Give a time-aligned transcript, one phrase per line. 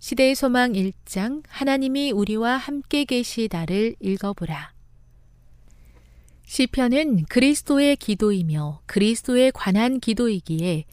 [0.00, 4.72] 시대의 소망 1장 하나님이 우리와 함께 계시다를 읽어보라.
[6.46, 10.84] 시편은 그리스도의 기도이며 그리스도에 관한 기도이기에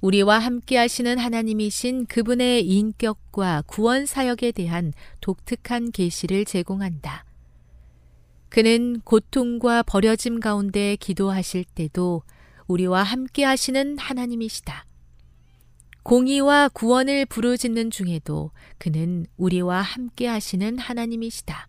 [0.00, 7.26] 우리와 함께 하시는 하나님이신 그분의 인격과 구원 사역에 대한 독특한 계시를 제공한다.
[8.48, 12.22] 그는 고통과 버려짐 가운데 기도하실 때도
[12.68, 14.86] 우리와 함께 하시는 하나님이시다.
[16.06, 21.66] 공의와 구원을 부르짖는 중에도 그는 우리와 함께 하시는 하나님이시다.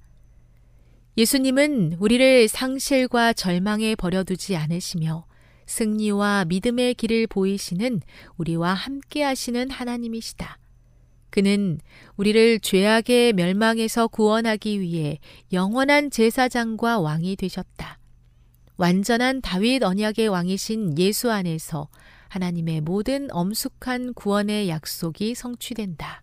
[1.17, 5.25] 예수님은 우리를 상실과 절망에 버려두지 않으시며
[5.65, 8.01] 승리와 믿음의 길을 보이시는
[8.37, 10.59] 우리와 함께 하시는 하나님이시다.
[11.31, 11.79] 그는
[12.17, 15.17] 우리를 죄악의 멸망에서 구원하기 위해
[15.51, 17.97] 영원한 제사장과 왕이 되셨다.
[18.77, 21.87] 완전한 다윗 언약의 왕이신 예수 안에서
[22.37, 26.21] 하나님의 모든 엄숙한 구원의 약속이 성취된다.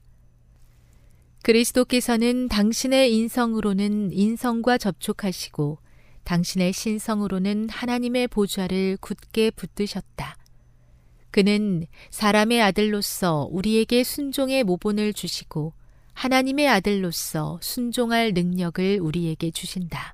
[1.42, 5.78] 그리스도께서는 당신의 인성으로는 인성과 접촉하시고
[6.22, 10.36] 당신의 신성으로는 하나님의 보좌를 굳게 붙드셨다.
[11.32, 15.74] 그는 사람의 아들로서 우리에게 순종의 모본을 주시고
[16.12, 20.13] 하나님의 아들로서 순종할 능력을 우리에게 주신다.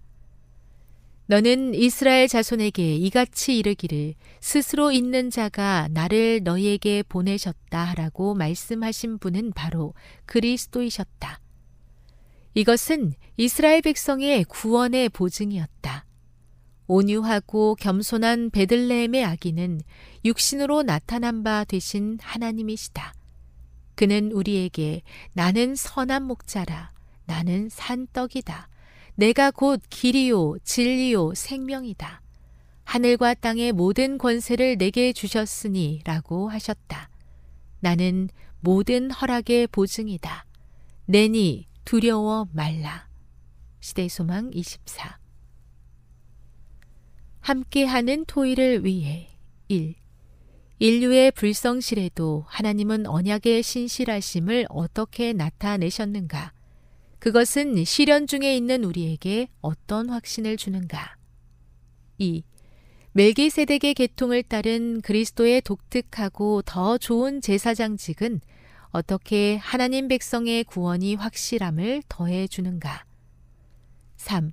[1.30, 9.94] 너는 이스라엘 자손에게 이같이 이르기를 스스로 있는 자가 나를 너희에게 보내셨다 하라고 말씀하신 분은 바로
[10.26, 11.38] 그리스도이셨다.
[12.54, 16.04] 이것은 이스라엘 백성의 구원의 보증이었다.
[16.88, 19.82] 온유하고 겸손한 베들레헴의 아기는
[20.24, 23.15] 육신으로 나타난 바 되신 하나님이시다.
[23.94, 25.03] 그는 우리에게
[25.34, 26.91] 나는 선한 목자라,
[27.27, 28.69] 나는 산떡이다.
[29.20, 32.22] 내가 곧 길이요, 진리요, 생명이다.
[32.84, 37.10] 하늘과 땅의 모든 권세를 내게 주셨으니 라고 하셨다.
[37.80, 38.30] 나는
[38.60, 40.46] 모든 허락의 보증이다.
[41.04, 43.10] 내니 두려워 말라.
[43.80, 45.18] 시대 소망 24
[47.40, 49.28] 함께하는 토의를 위해
[49.68, 49.96] 1.
[50.78, 56.54] 인류의 불성실에도 하나님은 언약의 신실하심을 어떻게 나타내셨는가?
[57.20, 61.16] 그것은 시련 중에 있는 우리에게 어떤 확신을 주는가?
[62.16, 62.42] 2.
[63.12, 68.40] 멜기세덱의 계통을 따른 그리스도의 독특하고 더 좋은 제사장직은
[68.90, 73.04] 어떻게 하나님 백성의 구원이 확실함을 더해 주는가?
[74.16, 74.52] 3.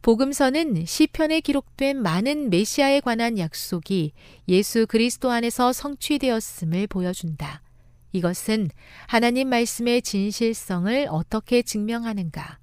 [0.00, 4.12] 복음서는 시편에 기록된 많은 메시아에 관한 약속이
[4.48, 7.60] 예수 그리스도 안에서 성취되었음을 보여준다.
[8.12, 8.70] 이것은
[9.06, 12.58] 하나님 말씀의 진실성을 어떻게 증명하는가?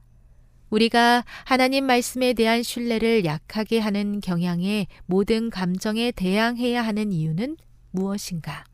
[0.69, 7.57] 우리가 하나님 말씀에 대한 신뢰를 약하게 하는 경향의 모든 감정에 대항해야 하는 이유는
[7.91, 8.65] 무엇인가?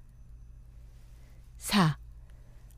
[1.58, 1.98] 4.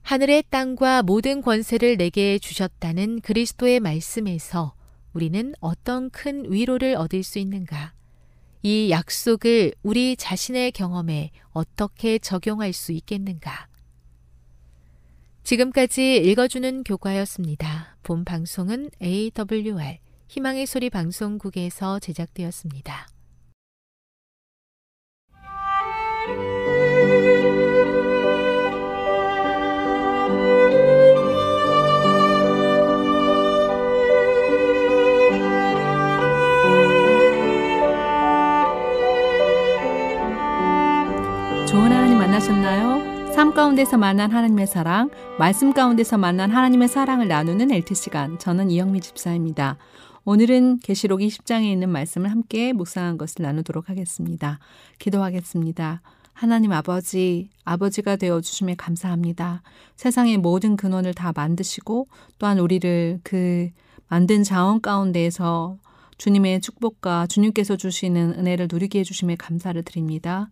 [0.01, 4.75] 하늘의 땅과 모든 권세를 내게 주셨다는 그리스도의 말씀에서
[5.13, 7.93] 우리는 어떤 큰 위로를 얻을 수 있는가?
[8.61, 13.67] 이 약속을 우리 자신의 경험에 어떻게 적용할 수 있겠는가?
[15.45, 17.97] 지금까지 읽어주는 교과였습니다.
[18.01, 23.07] 본 방송은 AWR 희망의 소리 방송국에서 제작되었습니다.
[41.67, 43.04] 좋은 하나님 만나셨나요?
[43.35, 48.39] 삶 가운데서 만난 하나님의 사랑, 말씀 가운데서 만난 하나님의 사랑을 나누는 엘트 시간.
[48.39, 49.75] 저는 이영미 집사입니다.
[50.23, 54.59] 오늘은 계시록 20장에 있는 말씀을 함께 묵상한 것을 나누도록 하겠습니다.
[54.99, 56.01] 기도하겠습니다.
[56.31, 59.63] 하나님 아버지, 아버지가 되어 주심에 감사합니다.
[59.97, 62.07] 세상의 모든 근원을 다 만드시고
[62.39, 63.69] 또한 우리를 그
[64.07, 65.75] 만든 자원 가운데에서
[66.17, 70.47] 주님의 축복과 주님께서 주시는 은혜를 누리게 해주심에 감사를 드립니다.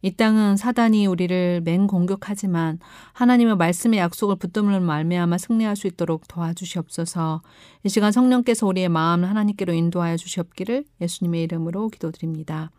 [0.00, 2.78] 이 땅은 사단이 우리를 맹공격하지만
[3.12, 7.42] 하나님의 말씀의 약속을 붙들는 말미암아 승리할 수 있도록 도와주시옵소서.
[7.84, 12.70] 이 시간 성령께서 우리의 마음을 하나님께로 인도하여 주시옵기를 예수님의 이름으로 기도드립니다.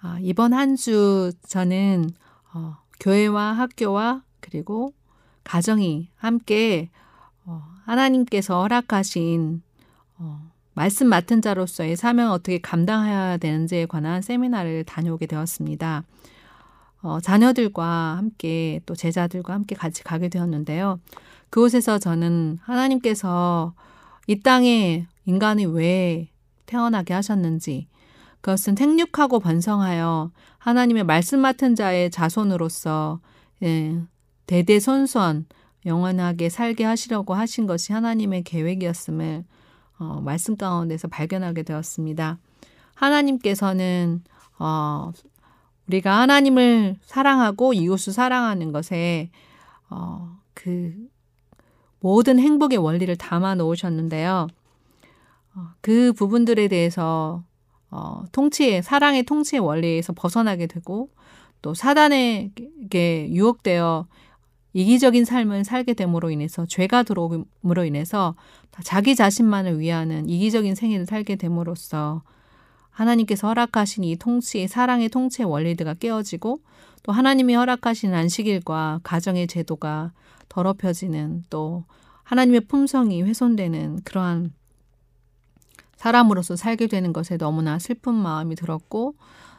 [0.00, 2.10] 아, 이번 한 주 저는
[2.54, 4.92] 어, 교회와 학교와 그리고
[5.44, 6.90] 가정이 함께
[7.44, 9.67] 어, 하나님께서 허락하신 어,
[10.78, 16.04] 말씀 맡은 자로서의 사명을 어떻게 감당해야 되는지에 관한 세미나를 다녀오게 되었습니다.
[17.02, 21.00] 어, 자녀들과 함께 또 제자들과 함께 같이 가게 되었는데요.
[21.50, 23.74] 그곳에서 저는 하나님께서
[24.28, 26.28] 이 땅에 인간이 왜
[26.66, 27.88] 태어나게 하셨는지
[28.40, 33.18] 그것은 생육하고 번성하여 하나님의 말씀 맡은 자의 자손으로서
[33.64, 34.00] 예,
[34.46, 35.46] 대대손손
[35.86, 39.42] 영원하게 살게 하시려고 하신 것이 하나님의 계획이었음을
[39.98, 42.38] 어, 말씀 가운데서 발견하게 되었습니다.
[42.94, 44.22] 하나님께서는
[44.58, 45.12] 어,
[45.88, 49.30] 우리가 하나님을 사랑하고 이웃을 사랑하는 것에
[49.90, 50.94] 어, 그
[52.00, 54.48] 모든 행복의 원리를 담아 놓으셨는데요.
[55.54, 57.42] 어, 그 부분들에 대해서
[57.90, 61.08] 어, 통치의 사랑의 통치의 원리에서 벗어나게 되고
[61.62, 64.06] 또 사단에게 유혹되어
[64.72, 68.34] 이기적인 삶을 살게 됨으로 인해서 죄가 들어옴으로 인해서
[68.82, 72.22] 자기 자신만을 위하는 이기적인 생애를 살게 됨으로써
[72.90, 76.60] 하나님께서 허락하신 이 통치의 사랑의 통치의 원리들가 깨어지고
[77.02, 80.12] 또 하나님이 허락하신 안식일과 가정의 제도가
[80.48, 81.84] 더럽혀지는 또
[82.24, 84.52] 하나님의 품성이 훼손되는 그러한
[85.96, 89.14] 사람으로서 살게 되는 것에 너무나 슬픈 마음이 들었고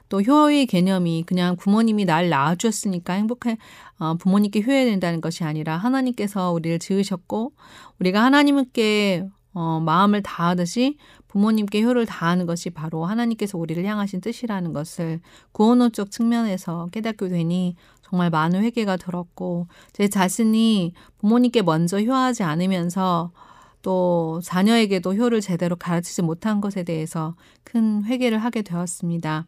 [0.10, 3.58] 또 효의 개념이 그냥 부모님이 날 낳아주었으니까 행복해
[4.00, 7.54] 어, 부모님께 효해된다는 것이 아니라 하나님께서 우리를 지으셨고
[8.00, 10.98] 우리가 하나님께 어, 마음을 다하듯이
[11.28, 18.32] 부모님께 효를 다하는 것이 바로 하나님께서 우리를 향하신 뜻이라는 것을 구원호적 측면에서 깨닫게 되니 정말
[18.32, 23.32] 많은 회개가 들었고 제 자신이 부모님께 먼저 효하지 않으면서
[23.82, 29.46] 또 자녀에게도 효를 제대로 가르치지 못한 것에 대해서 큰 회개를 하게 되었습니다.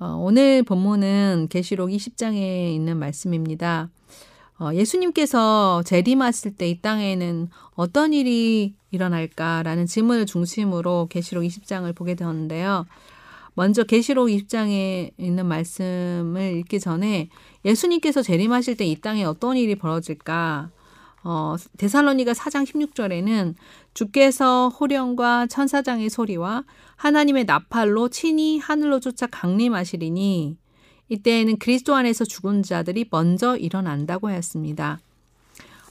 [0.00, 3.90] 어, 오늘 본문은 계시록 20장에 있는 말씀입니다.
[4.60, 12.86] 어, 예수님께서 재림하실 때 이 땅에는 어떤 일이 일어날까라는 질문을 중심으로 계시록 20장을 보게 되었는데요.
[13.54, 17.28] 먼저 계시록 20장에 있는 말씀을 읽기 전에
[17.64, 20.70] 예수님께서 재림하실 때 이 땅에 어떤 일이 벌어질까
[21.24, 23.54] 어, 데살로니가 4장 16절에는
[23.94, 26.64] 주께서 호령과 천사장의 소리와
[26.96, 30.56] 하나님의 나팔로 친히 하늘로 쫓아 강림하시리니
[31.08, 35.00] 이때에는 그리스도 안에서 죽은 자들이 먼저 일어난다고 하였습니다.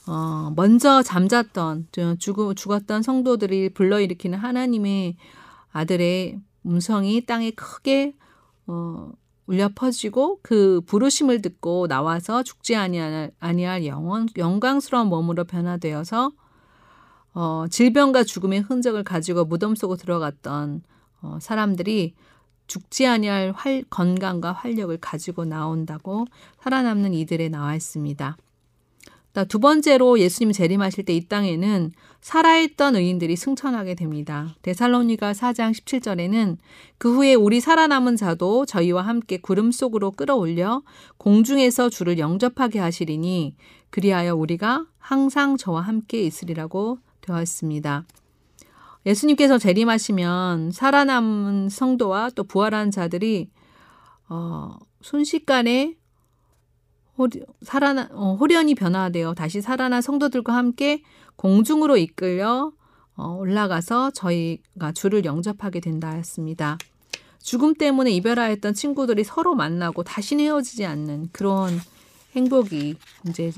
[0.06, 5.16] 어, 먼저 잠잤던 죽, 죽었던 성도들이 불러일으키는 하나님의
[5.72, 8.14] 아들의 음성이 땅에 크게
[8.66, 9.12] 어,
[9.48, 16.30] 울려 퍼지고 그 부르심을 듣고 나와서 죽지 아니할, 아니할 영원, 영광스러운 몸으로 변화되어서
[17.32, 20.82] 어, 질병과 죽음의 흔적을 가지고 무덤 속으로 들어갔던
[21.22, 22.14] 어, 사람들이
[22.66, 26.26] 죽지 아니할 활, 건강과 활력을 가지고 나온다고
[26.60, 28.36] 살아남는 이들에 나와 있습니다.
[29.44, 34.54] 두 번째로 예수님 재림하실 때 이 땅에는 살아있던 의인들이 승천하게 됩니다.
[34.62, 36.56] 데살로니가 4장 17절에는
[36.98, 40.82] 그 후에 우리 살아남은 자도 저희와 함께 구름 속으로 끌어올려
[41.16, 43.54] 공중에서 주를 영접하게 하시리니
[43.90, 48.04] 그리하여 우리가 항상 저와 함께 있으리라고 되어 있습니다.
[49.06, 53.48] 예수님께서 재림하시면 살아남은 성도와 또 부활한 자들이
[54.28, 55.96] 어, 순식간에
[57.62, 61.02] 살아나, 어, 호련히 변화되어 다시 살아난 성도들과 함께
[61.36, 62.72] 공중으로 이끌려
[63.16, 66.78] 어, 올라가서 저희가 주를 영접하게 된다 했습니다.
[67.42, 71.80] 죽음 때문에 이별하였던 친구들이 서로 만나고 다시는 헤어지지 않는 그런
[72.36, 72.96] 행복이
[73.28, 73.52] 이제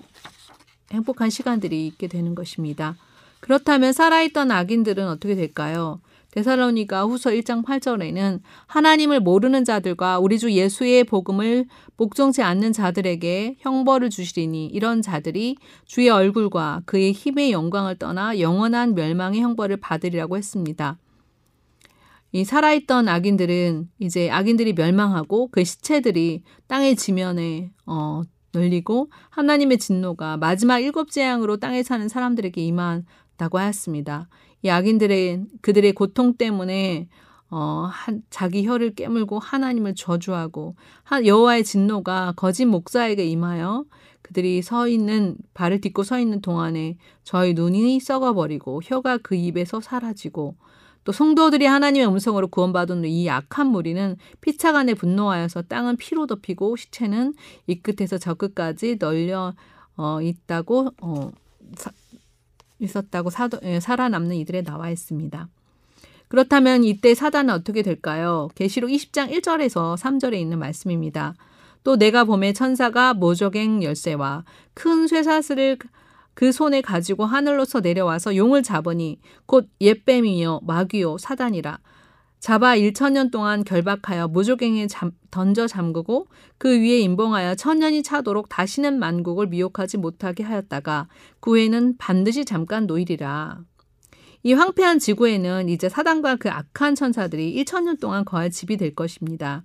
[0.93, 2.97] 행복한 시간들이 있게 되는 것입니다.
[3.41, 6.01] 그렇다면 살아있던 악인들은 어떻게 될까요?
[6.33, 14.11] 데살로니가 후서 1장 8절에는 하나님을 모르는 자들과 우리 주 예수의 복음을 복종치 않는 자들에게 형벌을
[14.11, 20.99] 주시리니 이런 자들이 주의 얼굴과 그의 힘의 영광을 떠나 영원한 멸망의 형벌을 받으리라고 했습니다.
[22.33, 28.23] 이 살아있던 악인들은 이제 악인들이 멸망하고 그 시체들이 땅의 지면에 어,
[28.53, 34.29] 널리고 하나님의 진노가 마지막 일곱 재앙으로 땅에 사는 사람들에게 임한다고 하였습니다.
[34.63, 37.09] 이 악인들의 그들의 고통 때문에
[37.51, 43.85] 어, 한, 자기 혀를 깨물고 하나님을 저주하고 한, 여호와의 진노가 거짓 목사에게 임하여
[44.23, 50.55] 그들이 서 있는 발을 딛고 서 있는 동안에 저희 눈이 썩어버리고 혀가 그 입에서 사라지고
[51.03, 57.35] 또 성도들이 하나님의 음성으로 구원받은 이 악한 무리는 피차간에 분노하여서 땅은 피로 덮이고 시체는
[57.67, 59.55] 이 끝에서 저 끝까지 널려
[59.97, 61.33] 어, 있다고 어,
[61.75, 61.91] 사,
[62.81, 65.49] 있었다고 사도, 예, 살아남는 이들에 나와 있습니다.
[66.29, 68.49] 그렇다면 이때 사단은 어떻게 될까요?
[68.55, 71.35] 계시록 20장 1절에서 3절에 있는 말씀입니다.
[71.83, 74.45] 또 내가 봄에 천사가 모적행 열쇠와
[74.75, 75.79] 큰 쇠사슬을
[76.35, 81.79] 그 손에 가지고 하늘로서 내려와서 용을 잡으니 곧 옛뱀이요 마귀요 사단이라
[82.41, 89.47] 잡아 1천년 동안 결박하여 무조갱에 잠, 던져 잠그고 그 위에 임봉하여 천년이 차도록 다시는 만국을
[89.49, 91.09] 미혹하지 못하게 하였다가
[91.41, 93.59] 그 후에는 반드시 잠깐 노일이라.
[94.43, 99.63] 이 황폐한 지구에는 이제 사단과 그 악한 천사들이 1천년 동안 거할 집이 될 것입니다.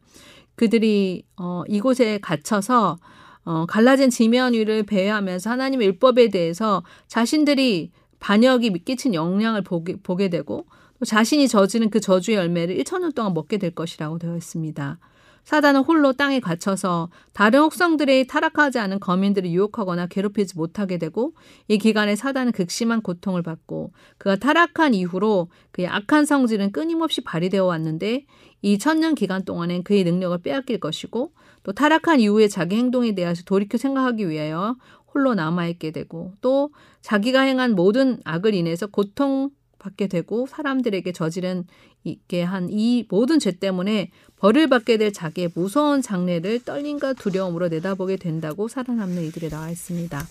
[0.56, 2.98] 그들이 어, 이곳에 갇혀서
[3.46, 10.66] 어, 갈라진 지면 위를 배회하면서 하나님의 율법에 대해서 자신들이 반역이 끼친 영향을 보게, 보게 되고
[11.00, 15.00] 또 자신이 저지른 그 저주의 열매를 1천년 동안 먹게 될 것이라고 되어 있습니다.
[15.46, 21.34] 사단은 홀로 땅에 갇혀서 다른 혹성들의 타락하지 않은 거민들을 유혹하거나 괴롭히지 못하게 되고
[21.68, 28.26] 이 기간에 사단은 극심한 고통을 받고 그가 타락한 이후로 그의 악한 성질은 끊임없이 발휘되어 왔는데
[28.64, 33.78] 이 천년 기간 동안엔 그의 능력을 빼앗길 것이고 또 타락한 이후에 자기 행동에 대해서 돌이켜
[33.78, 34.76] 생각하기 위하여
[35.14, 36.72] 홀로 남아있게 되고 또
[37.02, 39.52] 자기가 행한 모든 악을 인해서 고통
[39.86, 41.66] 받게 되고 사람들에게 저지른
[42.04, 48.18] 있게 한 이 모든 죄 때문에 벌을 받게 될 자기의 무서운 장래를 떨림과 두려움으로 내다보게
[48.18, 50.28] 된다고 살아남는 이들에 나와 있습니다.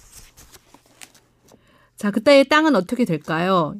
[1.97, 3.77] 자, 그때의 땅은 어떻게 될까요?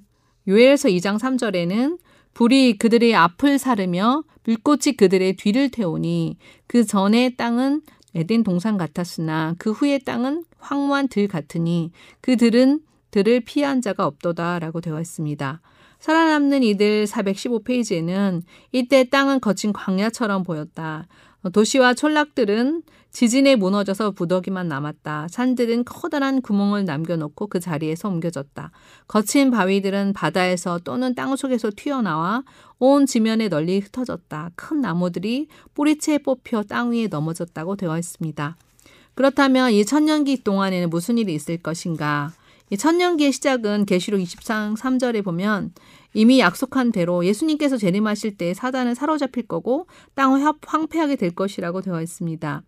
[0.47, 1.99] 요엘서 2장 3절에는
[2.33, 7.83] 불이 그들의 앞을 사르며 불꽃이 그들의 뒤를 태우니 그 전의 땅은
[8.15, 11.91] 에덴 동산 같았으나 그 후의 땅은 황무한 들 같으니
[12.21, 12.81] 그 들은
[13.15, 15.61] 들을 피한 자가 없도다라고 되어 있습니다.
[16.01, 18.43] 살아남는 이들 415페이지에는
[18.73, 21.07] 이때 땅은 거친 광야처럼 보였다.
[21.53, 25.29] 도시와 촌락들은 지진에 무너져서 부더기만 남았다.
[25.31, 28.73] 산들은 커다란 구멍을 남겨놓고 그 자리에서 옮겨졌다.
[29.07, 32.43] 거친 바위들은 바다에서 또는 땅 속에서 튀어나와
[32.81, 34.51] 온 지면에 널리 흩어졌다.
[34.57, 38.57] 큰 나무들이 뿌리채 뽑혀 땅 위에 넘어졌다고 되어 있습니다.
[39.15, 42.33] 그렇다면 이 천년기 동안에는 무슨 일이 있을 것인가?
[42.71, 45.73] 이 천년기의 시작은 계시록 23장 3절에 보면
[46.15, 52.63] 이미 약속한 대로 예수님께서 재림하실 때 사단은 사로잡힐 거고 땅을 황폐하게 될 것이라고 되어 있습니다.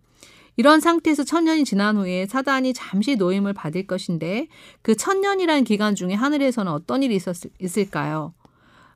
[0.57, 4.47] 이런 상태에서 천년이 지난 후에 사단이 잠시 노임을 받을 것인데
[4.81, 8.33] 그 천년이라는 기간 중에 하늘에서는 어떤 일이 있었을, 있을까요?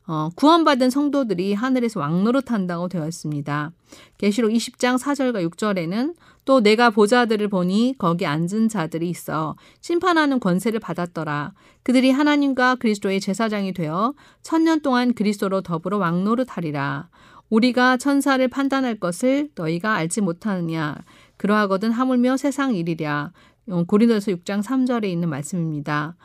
[0.08, 3.72] 어, 구원받은 성도들이 하늘에서 왕노릇한다고 되어 있습니다.
[4.18, 11.54] 계시록 20장 4절과 6절에는 또 내가 보자들을 보니 거기 앉은 자들이 있어 심판하는 권세를 받았더라.
[11.84, 17.10] 그들이 하나님과 그리스도의 제사장이 되어 천년 동안 그리스도로 더불어 왕노릇하리라.
[17.50, 20.96] 우리가 천사를 판단할 것을 너희가 알지 못하느냐.
[21.38, 23.32] 그러하거든 하물며 세상 일이랴.
[23.70, 26.16] 어, 고린도서 6장 3절에 있는 말씀입니다.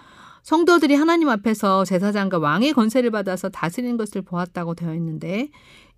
[0.46, 5.48] 성도들이 하나님 앞에서 제사장과 왕의 권세를 받아서 다스리는 것을 보았다고 되어 있는데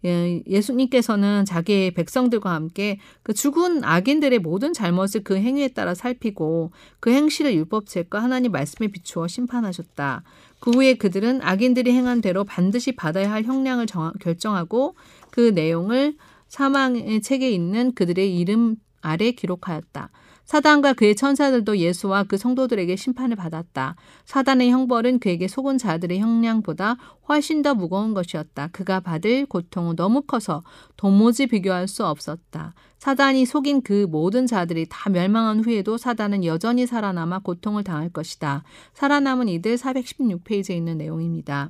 [0.06, 7.10] 예, 예수님께서는 자기의 백성들과 함께 그 죽은 악인들의 모든 잘못을 그 행위에 따라 살피고 그
[7.10, 10.22] 행실을 율법책과 하나님 말씀에 비추어 심판하셨다.
[10.60, 14.94] 그 후에 그들은 악인들이 행한 대로 반드시 받아야 할 형량을 정하, 결정하고
[15.30, 16.16] 그 내용을
[16.48, 20.08] 사망의 책에 있는 그들의 이름 아래 기록하였다.
[20.48, 23.96] 사단과 그의 천사들도 예수와 그 성도들에게 심판을 받았다.
[24.24, 26.96] 사단의 형벌은 그에게 속은 자들의 형량보다
[27.28, 28.68] 훨씬 더 무거운 것이었다.
[28.68, 30.64] 그가 받을 고통은 너무 커서
[30.96, 32.72] 도무지 비교할 수 없었다.
[32.96, 38.62] 사단이 속인 그 모든 자들이 다 멸망한 후에도 사단은 여전히 살아남아 고통을 당할 것이다.
[38.94, 41.68] 살아남은 이들 416페이지에 있는 내용입니다.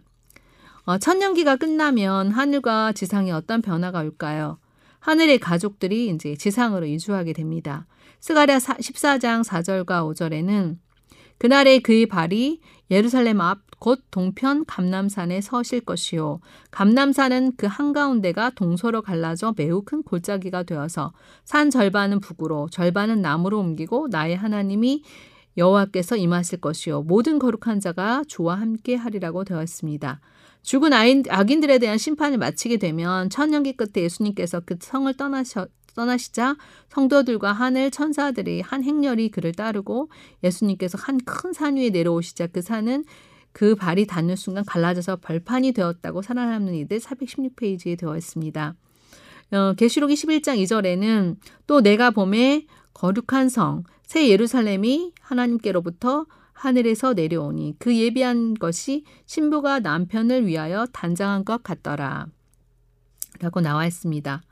[0.84, 4.58] 어, 천년기가 끝나면 하늘과 지상에 어떤 변화가 올까요?
[5.00, 7.86] 하늘의 가족들이 이제 지상으로 이주하게 됩니다.
[8.20, 10.76] 스가랴 14장 4절과 5절에는
[11.38, 12.60] 그날에 그의 발이
[12.90, 20.64] 예루살렘 앞 곧 동편 감남산에 서실 것이요 감남산은 그 한가운데가 동서로 갈라져 매우 큰 골짜기가
[20.64, 21.12] 되어서
[21.44, 25.04] 산 절반은 북으로 절반은 남으로 옮기고 나의 하나님이
[25.56, 30.20] 여호와께서 임하실 것이요 모든 거룩한 자가 주와 함께 하리라고 되었습니다.
[30.62, 35.66] 죽은 악인들에 대한 심판을 마치게 되면 천년기 끝에 예수님께서 그 성을 떠나셔,
[35.98, 36.56] 떠나시자
[36.90, 40.10] 성도들과 하늘 천사들이 한 행렬이 그를 따르고
[40.44, 43.04] 예수님께서 한 큰 산 위에 내려오시자 그 산은
[43.52, 48.74] 그 발이 닿는 순간 갈라져서 벌판이 되었다고 살아남는 이들 416페이지에 되어 있습니다.
[49.50, 51.36] 어, 계시록 21장 2절에는
[51.66, 60.46] 또 내가 봄에 거룩한 성, 새 예루살렘이 하나님께로부터 하늘에서 내려오니 그 예비한 것이 신부가 남편을
[60.46, 62.26] 위하여 단장한 것 같더라.
[63.40, 64.42] 라고 나와 있습니다.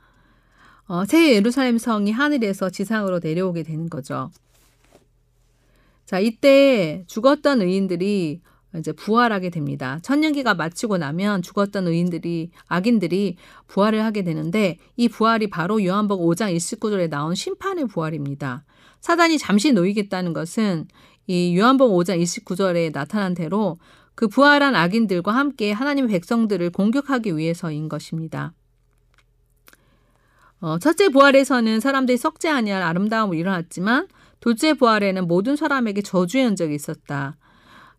[0.87, 4.31] 어, 새 예루살렘 성이 하늘에서 지상으로 내려오게 되는 거죠.
[6.05, 8.41] 자, 이때 죽었던 의인들이
[8.77, 9.99] 이제 부활하게 됩니다.
[10.03, 13.35] 천년기가 마치고 나면 죽었던 의인들이 악인들이
[13.67, 18.63] 부활을 하게 되는데 이 부활이 바로 요한복 5장 29절에 나온 심판의 부활입니다.
[19.01, 20.87] 사단이 잠시 놓이겠다는 것은
[21.27, 23.77] 이 요한복 5장 29절에 나타난 대로
[24.15, 28.53] 그 부활한 악인들과 함께 하나님의 백성들을 공격하기 위해서인 것입니다.
[30.59, 34.07] 어, 첫째 부활에서는 사람들이 썩지 아니할 아름다움으로 일어났지만
[34.39, 37.37] 둘째 부활에는 모든 사람에게 저주의 흔적이 있었다.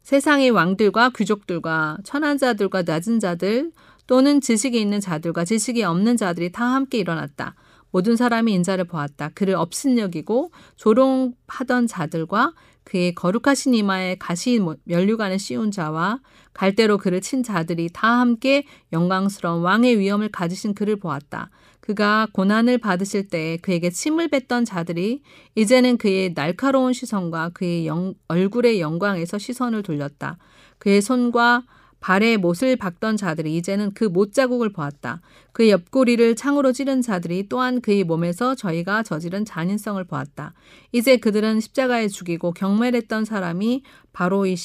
[0.02, 3.72] 세상의 왕들과 귀족들과 천한 자들과 낮은 자들
[4.06, 7.54] 또는 지식이 있는 자들과 지식이 없는 자들이 다 함께 일어났다.
[7.90, 9.30] 모든 사람이 인자를 보았다.
[9.34, 12.52] 그를 업신여기고 조롱하던 자들과
[12.84, 16.20] 그의 거룩하신 이마에 가시 면류관을 씌운 자와
[16.54, 21.50] 갈대로 그를 친 자들이 다 함께 영광스러운 왕의 위엄을 가지신 그를 보았다.
[21.88, 25.22] 그가 고난을 받으실 때 그에게 침을 뱉던 자들이
[25.55, 30.37] 이제는 그의 날카로운 시선과 그의 영, 얼굴의 영광에서 시선을 돌렸다.
[30.77, 31.64] 그의 손과
[32.01, 35.22] 발에 못을 박던 자들이 이제는 그 못자국을 보았다.
[35.53, 40.53] 그의 옆구리를 창으로 찌른 자들이 또한 그의 몸에서 저희가 저지른 잔인성을 보았다.
[40.92, 44.57] 이제 그들은 십자가에 죽이고 경멸했던 사람이 바로 이,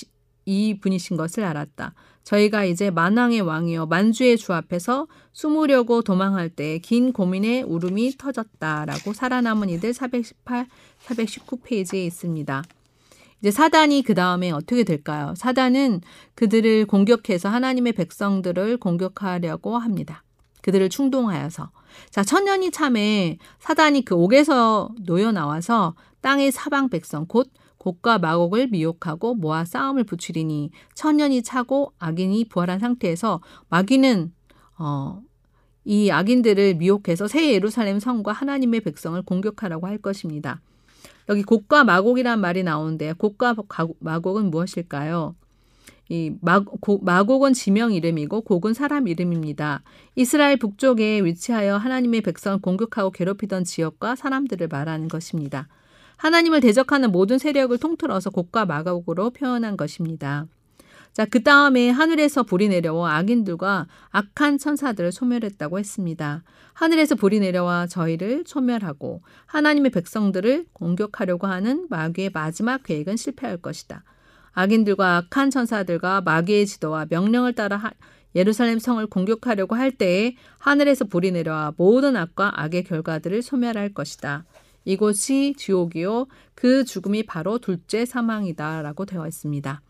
[0.43, 1.93] 이 분이신 것을 알았다.
[2.23, 9.69] 저희가 이제 만왕의 왕이여 만주의 주 앞에서 숨으려고 도망할 때 긴 고민의 울음이 터졌다라고 살아남은
[9.69, 10.67] 이들 418,
[11.05, 12.63] 419페이지에 있습니다.
[13.41, 15.33] 이제 사단이 그 다음에 어떻게 될까요?
[15.35, 16.01] 사단은
[16.35, 20.23] 그들을 공격해서 하나님의 백성들을 공격하려고 합니다.
[20.61, 21.71] 그들을 충동하여서.
[22.09, 27.51] 자, 천년이 참에 사단이 그 옥에서 놓여 나와서 땅의 사방 백성, 곧
[27.83, 34.31] 곡과 마곡을 미혹하고 모아 싸움을 붙이리니 천년이 차고 악인이 부활한 상태에서 마귀는
[34.79, 35.21] 어,
[35.83, 40.61] 이 악인들을 미혹해서 새 예루살렘 성과 하나님의 백성을 공격하라고 할 것입니다.
[41.27, 43.55] 여기 곡과 마곡이란 말이 나오는데 곡과
[43.99, 45.35] 마곡은 무엇일까요?
[46.07, 49.83] 이 마, 고, 마곡은 지명 이름이고 곡은 사람 이름입니다.
[50.15, 55.67] 이스라엘 북쪽에 위치하여 하나님의 백성을 공격하고 괴롭히던 지역과 사람들을 말하는 것입니다.
[56.23, 60.47] 하나님을 대적하는 모든 세력을 통틀어서 곡과 마곡으로 표현한 것입니다.
[61.11, 66.43] 자, 그 다음에 하늘에서 불이 내려와 악인들과 악한 천사들을 소멸했다고 했습니다.
[66.71, 74.05] 하늘에서 불이 내려와 저희를 소멸하고 하나님의 백성들을 공격하려고 하는 마귀의 마지막 계획은 실패할 것이다.
[74.53, 77.91] 악인들과 악한 천사들과 마귀의 지도와 명령을 따라
[78.33, 84.45] 예루살렘 성을 공격하려고 할 때에 하늘에서 불이 내려와 모든 악과 악의 결과들을 소멸할 것이다.
[84.85, 86.27] 이곳이 지옥이요.
[86.55, 89.81] 그 죽음이 바로 둘째 사망이다 라고 되어 있습니다.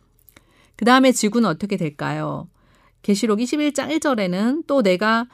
[0.76, 2.48] 그 다음에 지구는 어떻게 될까요?
[3.02, 5.28] 계시록 21장 1절에는 또 내가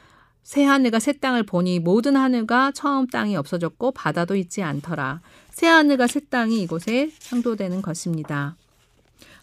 [0.44, 5.22] 새 하늘과 새 땅을 보니 모든 하늘과 처음 땅이 없어졌고 바다도 있지 않더라.
[5.52, 8.56] 새 하늘과 새 땅이 이곳에 상도되는 것입니다.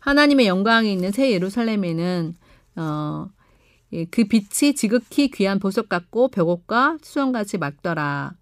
[0.01, 2.35] 하나님의 영광이 있는 새 예루살렘에는
[2.77, 3.29] 어,
[3.93, 8.35] 예, 그 빛이 지극히 귀한 보석 같고 벽옥과 수정같이 막더라.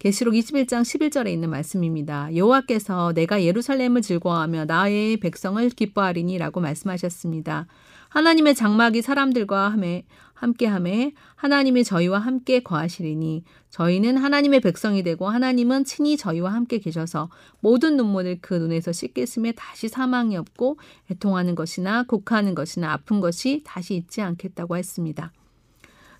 [0.00, 2.34] 계시록 21장 11절에 있는 말씀입니다.
[2.34, 7.66] 여호와께서 내가 예루살렘을 즐거워하며 나의 백성을 기뻐하리니라고 말씀하셨습니다.
[8.08, 16.16] 하나님의 장막이 사람들과 함에 함께함에 하나님이 저희와 함께 거하시리니 저희는 하나님의 백성이 되고 하나님은 친히
[16.16, 17.28] 저희와 함께 계셔서
[17.60, 20.78] 모든 눈물을 그 눈에서 씻겠음에 다시 사망이 없고
[21.10, 25.30] 애통하는 것이나 곡하는 것이나 아픈 것이 다시 있지 않겠다고 했습니다.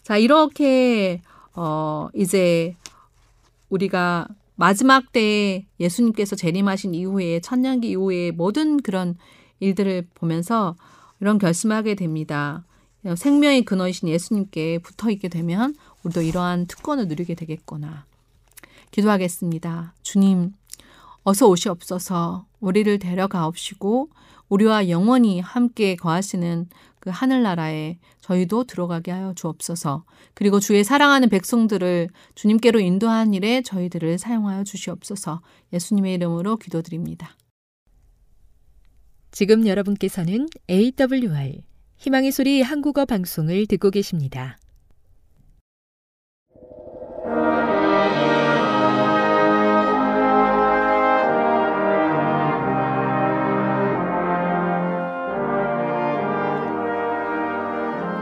[0.02, 1.22] 자 이렇게
[1.54, 2.76] 어 이제
[3.70, 9.16] 우리가 마지막 때에 예수님께서 재림하신 이후에 천년기 이후에 모든 그런
[9.60, 10.76] 일들을 보면서
[11.20, 12.64] 이런 결심하게 됩니다.
[13.16, 18.04] 생명의 근원이신 예수님께 붙어 있게 되면 우리도 이러한 특권을 누리게 되겠구나.
[18.90, 19.94] 기도하겠습니다.
[20.02, 20.52] 주님,
[21.22, 24.10] 어서 오시옵소서 우리를 데려가옵시고
[24.48, 26.68] 우리와 영원히 함께 거하시는
[27.00, 30.04] 그 하늘나라에 저희도 들어가게 하여 주옵소서.
[30.34, 35.40] 그리고 주의 사랑하는 백성들을 주님께로 인도하는 일에 저희들을 사용하여 주시옵소서.
[35.72, 37.36] 예수님의 이름으로 기도드립니다.
[39.32, 41.62] 지금 여러분께서는 AWR
[41.96, 44.59] 희망의 소리 한국어 방송을 듣고 계십니다.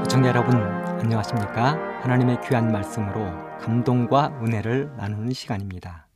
[0.09, 2.01] 시청자 여러분 안녕하십니까?
[2.01, 3.27] 하나님의 귀한 말씀으로
[3.59, 6.09] 감동과 은혜를 나누는 시간입니다.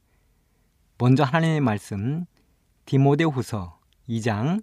[0.97, 2.25] 먼저 하나님의 말씀
[2.87, 3.79] 디모데후서
[4.09, 4.63] 2장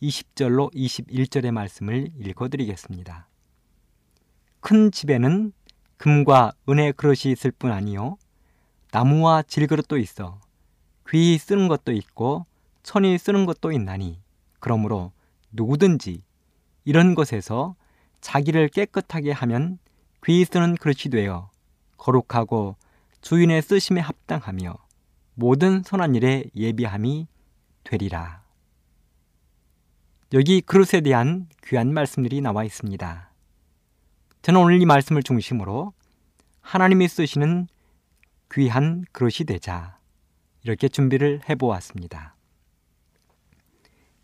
[0.00, 3.28] 20절로 21절의 말씀을 읽어드리겠습니다.
[4.60, 5.52] 큰 집에는
[5.96, 8.16] 금과 은의 그릇이 있을 뿐 아니요
[8.92, 10.40] 나무와 질그릇도 있어
[11.08, 12.46] 귀히 쓰는 것도 있고
[12.84, 14.20] 천이 쓰는 것도 있나니
[14.60, 15.10] 그러므로
[15.50, 16.22] 누구든지
[16.84, 17.74] 이런 것에서
[18.20, 19.78] 자기를 깨끗하게 하면
[20.44, 21.50] 쓰는 그릇이 되어
[21.96, 22.76] 거룩하고
[23.22, 24.74] 주인의 쓰심에 합당하며
[25.34, 27.28] 모든 선한 일에 예비함이
[27.84, 28.42] 되리라.
[30.34, 33.32] 여기 그릇에 대한 귀한 말씀들이 나와 있습니다.
[34.42, 35.92] 저는 오늘 이 말씀을 중심으로
[36.60, 37.68] 하나님이 쓰시는
[38.52, 39.98] 귀한 그릇이 되자
[40.62, 42.34] 이렇게 준비를 해보았습니다.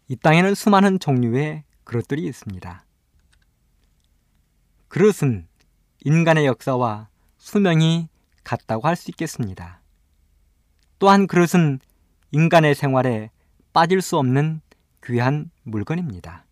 [0.09, 2.84] 이 땅에는 수많은 종류의 그릇들이 있습니다.
[4.95, 5.49] 그릇은
[6.05, 8.07] 인간의 역사와 수명이
[8.45, 9.81] 같다고 할 수 있겠습니다.
[11.01, 11.81] 또한 그릇은
[12.31, 13.33] 인간의 생활에
[13.73, 14.61] 빠질 수 없는
[15.05, 16.45] 귀한 물건입니다.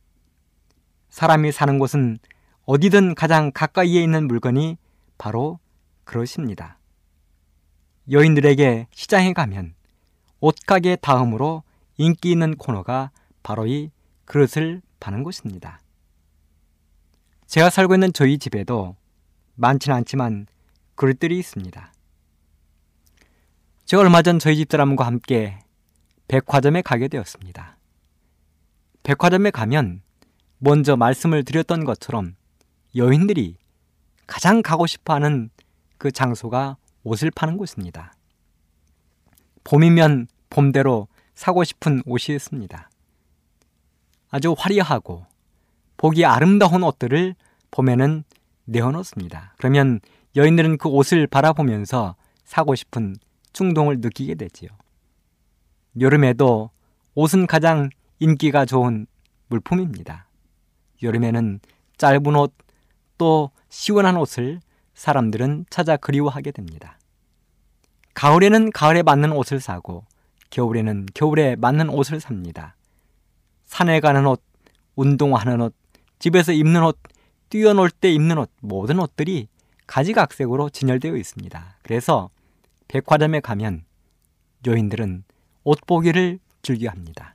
[1.10, 2.18] 사람이 사는 곳은
[2.64, 4.76] 어디든 가장 가까이에 있는 물건이
[5.18, 5.60] 바로
[6.02, 6.80] 그릇입니다.
[8.10, 9.76] 여인들에게 시장에 가면
[10.40, 11.62] 옷가게 다음으로
[11.96, 13.12] 인기 있는 코너가
[13.44, 13.92] 바로 이
[14.24, 15.81] 그릇을 파는 곳입니다.
[17.52, 18.96] 제가 살고 있는 저희 집에도
[19.56, 20.46] 많지는 않지만
[20.94, 21.92] 그릇들이 있습니다.
[23.84, 25.58] 제가 얼마 전 저희 집 사람과 함께
[26.28, 27.76] 백화점에 가게 되었습니다.
[29.02, 30.00] 백화점에 가면
[30.56, 32.36] 먼저 말씀을 드렸던 것처럼
[32.96, 33.58] 여인들이
[34.26, 35.50] 가장 가고 싶어 하는
[35.98, 38.14] 그 장소가 옷을 파는 곳입니다.
[39.64, 42.88] 봄이면 봄대로 사고 싶은 옷이 있습니다.
[44.30, 45.26] 아주 화려하고
[46.02, 47.36] 보기 아름다운 옷들을
[47.70, 48.24] 봄에는
[48.64, 49.54] 내어놓습니다.
[49.56, 50.00] 그러면
[50.34, 53.14] 여인들은 그 옷을 바라보면서 사고 싶은
[53.52, 54.68] 충동을 느끼게 되지요.
[56.00, 56.70] 여름에도
[57.14, 57.88] 옷은 가장
[58.18, 59.06] 인기가 좋은
[59.46, 60.26] 물품입니다.
[61.04, 61.60] 여름에는
[61.98, 62.52] 짧은 옷,
[63.16, 64.58] 또 시원한 옷을
[64.94, 66.98] 사람들은 찾아 그리워하게 됩니다.
[68.14, 70.04] 가을에는 가을에 맞는 옷을 사고,
[70.50, 72.74] 겨울에는 겨울에 맞는 옷을 삽니다.
[73.66, 74.42] 산에 가는 옷,
[74.96, 75.76] 운동하는 옷,
[76.22, 76.96] 집에서 입는 옷,
[77.48, 79.48] 뛰어놀 때 입는 옷, 모든 옷들이
[79.88, 81.78] 가지각색으로 진열되어 있습니다.
[81.82, 82.30] 그래서
[82.86, 83.84] 백화점에 가면
[84.64, 85.24] 여인들은
[85.64, 87.34] 옷 보기를 즐겨 합니다.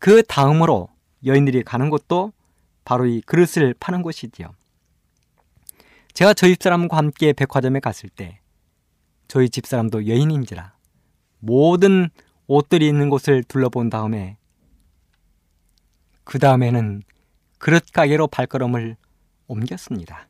[0.00, 0.88] 그 다음으로
[1.24, 2.32] 여인들이 가는 곳도
[2.84, 4.48] 바로 이 그릇을 파는 곳이지요.
[6.12, 8.40] 제가 저희 집사람과 함께 백화점에 갔을 때
[9.28, 10.74] 저희 집사람도 여인인지라
[11.38, 12.10] 모든
[12.48, 14.36] 옷들이 있는 곳을 둘러본 다음에
[16.24, 17.04] 그 다음에는
[17.60, 18.96] 그릇 가게로 발걸음을
[19.46, 20.28] 옮겼습니다.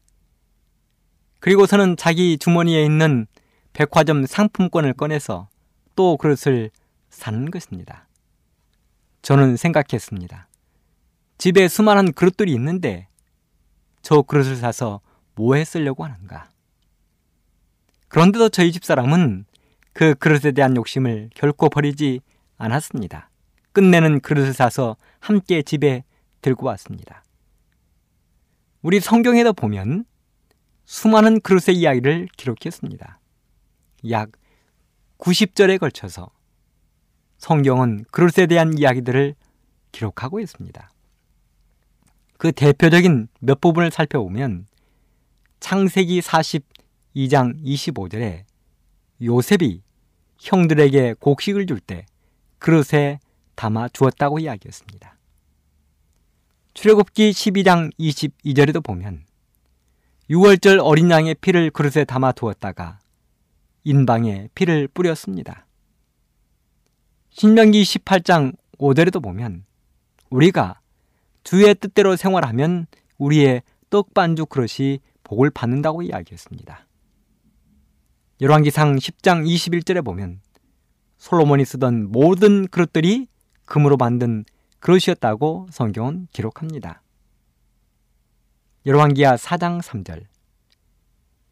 [1.39, 3.29] 그리고서는 자기 주머니에 있는
[3.73, 5.49] 백화점 상품권을 꺼내서
[5.95, 6.71] 또 그릇을
[7.09, 8.09] 사는 것입니다.
[9.23, 10.49] 저는 생각했습니다.
[11.39, 13.07] 집에 수많은 그릇들이 있는데
[14.03, 15.01] 저 그릇을 사서
[15.37, 16.51] 뭐에 쓰려고 하는가?
[18.09, 19.45] 그런데도 저희 집 사람은
[19.93, 22.23] 그 그릇에 대한 욕심을 결코 버리지
[22.59, 23.31] 않았습니다.
[23.73, 26.03] 끝내는 그릇을 사서 함께 집에
[26.41, 27.25] 들고 왔습니다.
[28.83, 30.05] 우리 성경에도 보면
[30.85, 33.21] 수많은 그릇의 이야기를 기록했습니다.
[34.11, 34.31] 약
[35.19, 36.31] 90절에 걸쳐서
[37.39, 39.35] 성경은 그릇에 대한 이야기들을
[39.93, 40.91] 기록하고 있습니다.
[42.39, 44.67] 그 대표적인 몇 부분을 살펴보면
[45.61, 48.45] 창세기 42장 25절에
[49.23, 49.83] 요셉이
[50.39, 52.07] 형들에게 곡식을 줄 때
[52.59, 53.19] 그릇에
[53.57, 55.20] 담아 주었다고 이야기했습니다.
[56.81, 59.27] 출애굽기 12장 22절에도 보면
[60.31, 63.01] 6월절 어린 양의 피를 그릇에 담아 두었다가
[63.85, 65.67] 인방에 피를 뿌렸습니다.
[67.29, 69.67] 신명기 18장 5절에도 보면
[70.31, 70.81] 우리가
[71.45, 72.87] 주의 뜻대로 생활하면
[73.19, 76.87] 우리의 떡반죽 그릇이 복을 받는다고 이야기했습니다.
[78.41, 80.41] 열왕기상 10장 21절에 보면
[81.19, 83.27] 솔로몬이 쓰던 모든 그릇들이
[83.67, 84.47] 금으로 만든
[84.81, 87.03] 그릇이었다고 성경은 기록합니다.
[88.87, 90.25] 열왕기하 4장 3절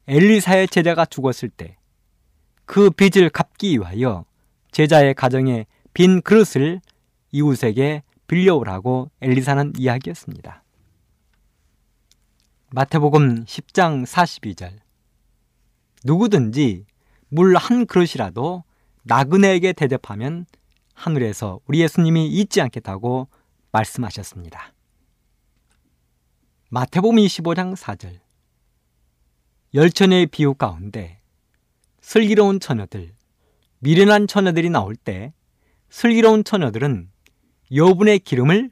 [0.07, 1.79] 엘리사의 제자가 죽었을 때
[2.69, 4.27] 그 빚을 갚기 위하여
[4.73, 5.65] 제자의 가정에
[5.95, 6.83] 빈 그릇을
[7.33, 10.63] 이웃에게 빌려오라고 엘리사는 이야기했습니다.
[12.69, 14.73] 마태복음 10장 42절
[16.05, 16.85] 누구든지
[17.31, 18.65] 물 한 그릇이라도
[19.05, 20.45] 나그네에게 대접하면
[20.99, 23.29] 하늘에서 우리 예수님이 잊지 않겠다고
[23.71, 24.75] 말씀하셨습니다.
[26.71, 28.19] 마태복음 25장 4절
[29.75, 31.21] 열천의 비유 가운데
[32.01, 33.15] 슬기로운 처녀들,
[33.79, 35.33] 미련한 처녀들이 나올 때
[35.89, 37.11] 슬기로운 처녀들은
[37.75, 38.71] 여분의 기름을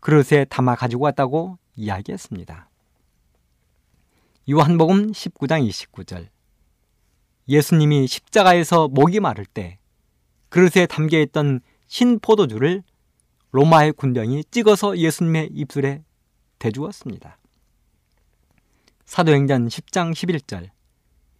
[0.00, 2.70] 그릇에 담아 가지고 왔다고 이야기했습니다.
[4.48, 6.28] 요한복음 19장 29절
[7.48, 9.78] 예수님이 십자가에서 목이 마를 때
[10.54, 12.84] 그릇에 담겨 있던 신 포도주를
[13.50, 16.04] 로마의 군병이 찍어서 예수님의 입술에
[16.60, 17.38] 대주었습니다.
[19.04, 20.70] 사도행전 10장 11절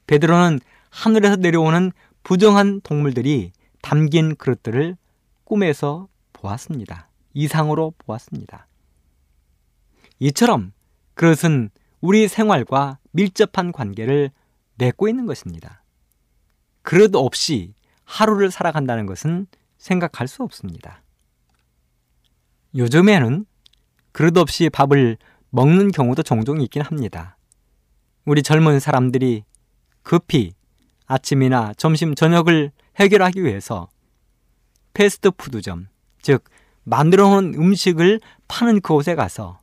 [0.09, 0.59] 베드로는
[0.91, 1.93] 하늘에서 내려오는
[2.25, 4.97] 부정한 동물들이 담긴 그릇들을
[5.45, 7.09] 꿈에서 보았습니다.
[7.35, 8.67] 이상으로 보았습니다.
[10.19, 10.73] 이처럼
[11.15, 14.33] 그릇은 우리 생활과 밀접한 관계를
[14.75, 15.85] 맺고 있는 것입니다.
[16.83, 17.75] 그릇 없이
[18.15, 21.03] 하루를 살아간다는 것은 생각할 수 없습니다.
[22.77, 23.45] 요즘에는
[24.13, 25.17] 그릇 없이 밥을
[25.51, 27.37] 먹는 경우도 종종 있긴 합니다.
[28.25, 29.43] 우리 젊은 사람들이
[30.05, 30.53] 급히
[31.07, 33.89] 아침이나 점심, 저녁을 해결하기 위해서
[34.93, 35.89] 패스트푸드점,
[36.23, 36.45] 즉,
[36.85, 39.61] 만들어 놓은 음식을 파는 그곳에 가서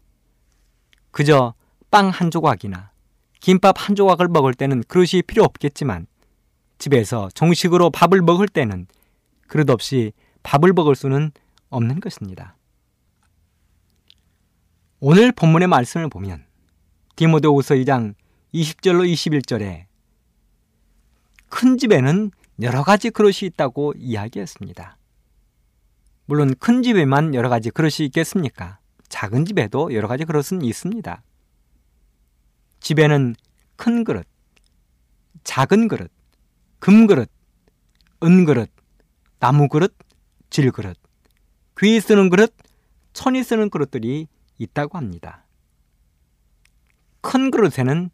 [1.12, 1.54] 그저
[1.90, 2.92] 빵 한 조각이나
[3.40, 6.08] 김밥 한 조각을 먹을 때는 그릇이 필요 없겠지만
[6.82, 8.88] 집에서 정식으로 밥을 먹을 때는
[9.48, 11.32] 그릇 없이 밥을 먹을 수는
[11.70, 12.58] 없는 것입니다.
[15.00, 16.44] 오늘 본문의 말씀을 보면
[17.15, 18.15] 디모데후서 2장
[18.56, 19.86] 20절로 21절에
[21.50, 24.98] 큰 집에는 여러 가지 그릇이 있다고 이야기했습니다.
[26.26, 28.80] 물론 큰 집에만 여러 가지 그릇이 있겠습니까?
[29.08, 31.22] 작은 집에도 여러 가지 그릇은 있습니다.
[32.80, 33.36] 집에는
[33.76, 34.26] 큰 그릇,
[35.44, 36.12] 작은 그릇,
[36.82, 37.30] 금그릇,
[38.24, 38.72] 은그릇,
[39.39, 39.96] 나무그릇,
[40.50, 40.98] 질그릇,
[41.80, 42.56] 귀 쓰는 그릇,
[43.13, 45.46] 천이 쓰는 그릇들이 있다고 합니다.
[47.22, 48.10] 큰 그릇에는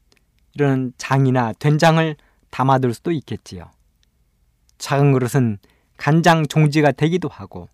[0.54, 2.18] 이런 장이나 된장을
[2.50, 3.72] 담아둘 수도 있겠지요.
[4.80, 5.60] 작은 그릇은
[5.96, 7.70] 간장 종지가 되기도 하고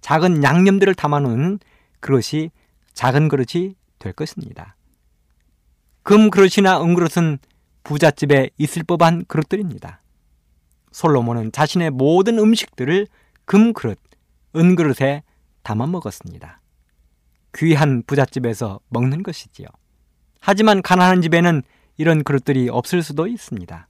[0.00, 1.58] 작은 양념들을 담아놓는
[1.98, 2.50] 그릇이
[2.94, 4.76] 작은 그릇이 될 것입니다.
[6.04, 7.38] 금 그릇이나 은 그릇은
[7.82, 10.02] 부잣집에 있을 법한 그릇들입니다.
[10.96, 13.06] 솔로몬은 자신의 모든 음식들을
[13.44, 13.98] 금 그릇,
[14.56, 15.24] 은 그릇에
[15.62, 16.62] 담아 먹었습니다.
[17.54, 19.66] 귀한 부잣집에서 먹는 것이지요.
[20.40, 21.62] 하지만 가난한 집에는
[21.98, 23.88] 이런 그릇들이 없을 수도 있습니다.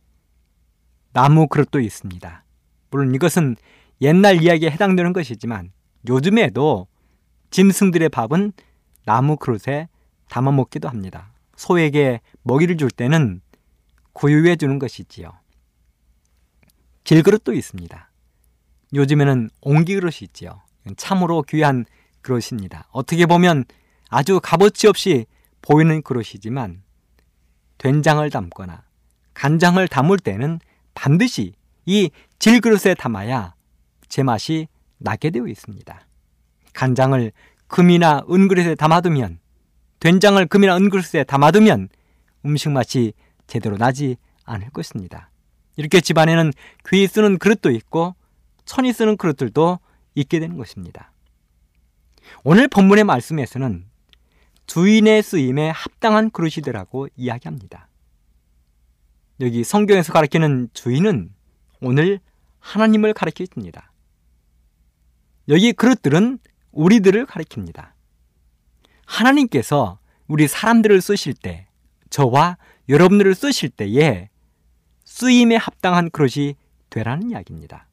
[1.12, 2.44] 나무 그릇도 있습니다.
[2.90, 3.54] 물론 이것은
[4.00, 5.70] 옛날 이야기에 해당되는 것이지만
[6.08, 6.88] 요즘에도
[7.50, 8.52] 짐승들의 밥은
[9.04, 9.86] 나무 그릇에
[10.28, 11.32] 담아 먹기도 합니다.
[11.54, 13.42] 소에게 먹이를 줄 때는
[14.12, 15.45] 구유해 주는 것이지요.
[17.06, 18.10] 질그릇도 있습니다.
[18.92, 20.60] 요즘에는 옹기그릇이 있지요.
[20.96, 21.84] 참으로 귀한
[22.20, 22.88] 그릇입니다.
[22.90, 23.64] 어떻게 보면
[24.08, 25.26] 아주 값어치 없이
[25.62, 26.82] 보이는 그릇이지만
[27.78, 28.82] 된장을 담거나
[29.34, 30.58] 간장을 담을 때는
[30.94, 33.54] 반드시 이 질그릇에 담아야
[34.08, 34.66] 제맛이
[34.98, 36.00] 나게 되어 있습니다.
[36.72, 37.32] 간장을
[37.68, 39.38] 금이나 은그릇에 담아두면
[40.00, 41.88] 된장을 금이나 은그릇에 담아두면
[42.44, 43.12] 음식 맛이
[43.46, 45.30] 제대로 나지 않을 것입니다.
[45.76, 46.52] 이렇게 집안에는
[46.88, 48.14] 귀 쓰는 그릇도 있고
[48.64, 49.78] 천이 쓰는 그릇들도
[50.14, 51.12] 있게 되는 것입니다.
[52.42, 53.84] 오늘 본문의 말씀에서는
[54.66, 57.88] 주인의 쓰임에 합당한 그릇이더라고 이야기합니다.
[59.40, 61.30] 여기 성경에서 가르치는 주인은
[61.80, 62.20] 오늘
[62.58, 63.92] 하나님을 가르치십니다.
[65.48, 66.38] 여기 그릇들은
[66.72, 67.92] 우리들을 가리킵니다.
[69.04, 71.68] 하나님께서 우리 사람들을 쓰실 때,
[72.10, 72.56] 저와
[72.88, 74.30] 여러분들을 쓰실 때에
[75.20, 76.56] 쓰임에 합당한 그릇이
[76.90, 77.88] 되라는 이야기입니다.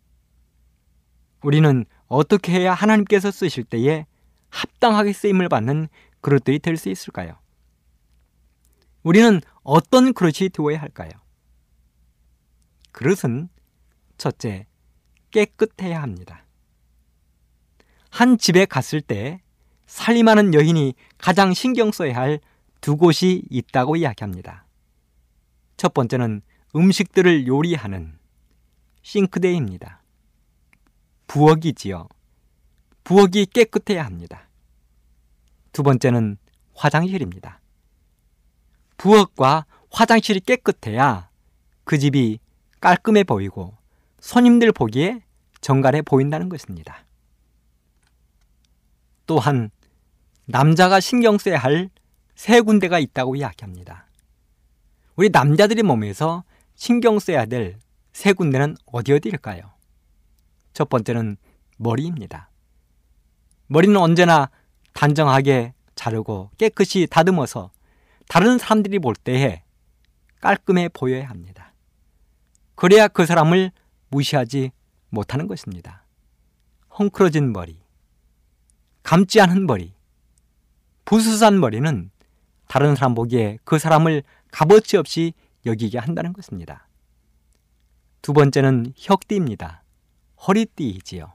[1.42, 4.06] 우리는 어떻게 해야 하나님께서 쓰실 때에
[4.50, 5.88] 합당하게 쓰임을 받는
[6.20, 7.38] 그릇들이 될 수 있을까요?
[9.04, 11.12] 우리는 어떤 그릇이 되어야 할까요?
[12.92, 13.48] 그릇은
[14.18, 14.68] 첫째,
[15.32, 16.44] 깨끗해야 합니다.
[18.10, 19.42] 한 집에 갔을 때
[19.86, 22.42] 살림하는 여인이 가장 신경 써야 할
[22.82, 24.66] 두 곳이 있다고 이야기합니다.
[25.78, 26.42] 첫 번째는
[26.76, 28.18] 음식들을 요리하는
[29.02, 30.02] 싱크대입니다.
[31.28, 32.08] 부엌이지요.
[33.04, 34.48] 부엌이 깨끗해야 합니다.
[35.72, 36.38] 두 번째는
[36.74, 37.60] 화장실입니다.
[38.98, 41.30] 부엌과 화장실이 깨끗해야
[41.84, 42.40] 그 집이
[42.80, 43.76] 깔끔해 보이고
[44.20, 45.22] 손님들 보기에
[45.62, 47.06] 정갈해 보인다는 것입니다.
[49.26, 49.70] 또한
[50.46, 51.90] 남자가 신경 써야 할
[52.36, 54.08] 세 군데가 있다고 이야기합니다.
[55.16, 56.44] 우리 남자들의 몸에서
[56.76, 57.84] 신경 써야 될
[58.14, 59.72] 세 군데는 어디 어디일까요?
[60.74, 61.38] 첫 번째는
[61.78, 62.50] 머리입니다.
[63.68, 64.50] 머리는 언제나
[64.94, 67.72] 단정하게 자르고 깨끗이 다듬어서
[68.30, 69.64] 다른 사람들이 볼 때에
[70.42, 71.74] 깔끔해 보여야 합니다.
[72.76, 73.72] 그래야 그 사람을
[74.10, 74.72] 무시하지
[75.10, 76.04] 못하는 것입니다.
[76.98, 77.80] 헝클어진 머리,
[79.02, 79.94] 감지 않은 머리,
[81.06, 82.12] 부수산 머리는
[82.68, 85.34] 다른 사람 보기에 그 사람을 값어치 없이
[85.66, 86.88] 여기게 한다는 것입니다.
[88.22, 89.84] 두 번째는 혁띠입니다.
[90.48, 91.34] 허리띠이지요.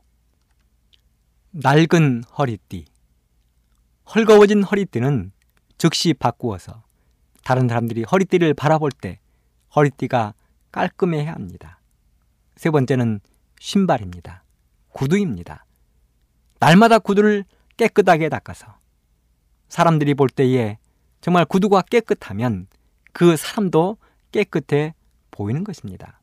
[1.51, 2.87] 낡은 허리띠.
[4.15, 5.33] 헐거워진 허리띠는
[5.77, 6.83] 즉시 바꾸어서
[7.45, 9.21] 다른 사람들이 허리띠를 바라볼 때
[9.75, 10.35] 허리띠가
[10.73, 11.81] 깔끔해야 합니다.
[12.57, 13.21] 세 번째는
[13.61, 14.45] 신발입니다.
[14.93, 15.65] 구두입니다.
[16.59, 17.45] 날마다 구두를
[17.77, 18.79] 깨끗하게 닦아서
[19.69, 20.79] 사람들이 볼 때에
[21.21, 22.67] 정말 구두가 깨끗하면
[23.13, 23.99] 그 사람도
[24.33, 24.95] 깨끗해
[25.31, 26.21] 보이는 것입니다.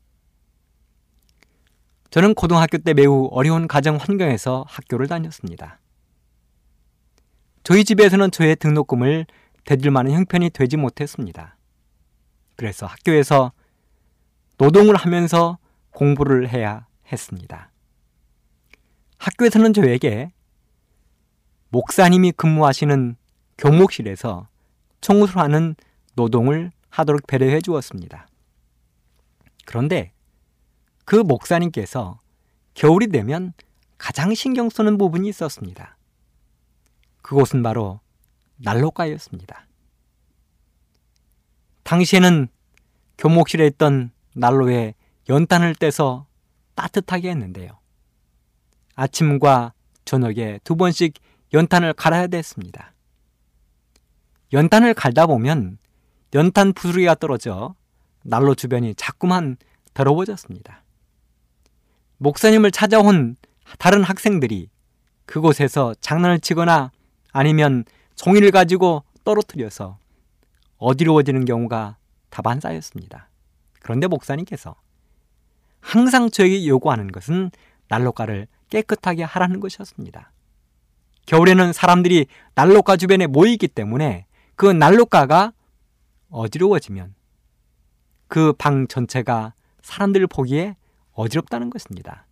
[2.10, 5.80] 저는 고등학교 때 매우 어려운 가정 환경에서 학교를 다녔습니다.
[7.62, 9.26] 저희 집에서는 저의 등록금을
[9.64, 11.56] 대줄 만한 형편이 되지 못했습니다.
[12.54, 13.52] 그래서 학교에서
[14.56, 15.58] 노동을 하면서
[15.90, 17.70] 공부를 해야 했습니다.
[19.18, 20.32] 학교에서는 저에게
[21.70, 23.16] 목사님이 근무하시는
[23.58, 24.48] 교목실에서
[25.00, 25.74] 청소를 하는
[26.14, 28.28] 노동을 하도록 배려해 주었습니다.
[29.64, 30.12] 그런데
[31.04, 32.20] 그 목사님께서
[32.74, 33.52] 겨울이 되면
[33.98, 35.96] 가장 신경 쓰는 부분이 있었습니다.
[37.22, 38.00] 그곳은 바로
[38.56, 39.66] 난로가였습니다.
[41.82, 42.48] 당시에는
[43.18, 44.94] 교목실에 있던 난로에
[45.28, 46.26] 연탄을 떼서
[46.74, 47.78] 따뜻하게 했는데요.
[48.94, 49.72] 아침과
[50.04, 51.14] 저녁에 두 번씩
[51.52, 52.92] 연탄을 갈아야 됐습니다.
[54.52, 55.78] 연탄을 갈다 보면
[56.36, 57.74] 연탄 부스러기가 떨어져
[58.22, 59.56] 난로 주변이 자꾸만
[59.94, 60.82] 더러워졌습니다.
[62.18, 63.36] 목사님을 찾아온
[63.78, 64.68] 다른 학생들이
[65.24, 66.92] 그곳에서 장난을 치거나
[67.32, 67.84] 아니면
[68.16, 69.98] 종이를 가지고 떨어뜨려서
[70.76, 71.96] 어디로워지는 경우가
[72.28, 73.30] 다반사였습니다.
[73.80, 74.74] 그런데 목사님께서
[75.80, 77.50] 항상 저에게 요구하는 것은
[77.88, 80.32] 난로가를 깨끗하게 하라는 것이었습니다.
[81.24, 85.52] 겨울에는 사람들이 난로가 주변에 모이기 때문에 그 난로가가
[86.30, 87.14] 어지러워지면
[88.28, 90.76] 그 방 전체가 사람들을 보기에
[91.12, 92.26] 어지럽다는 것입니다.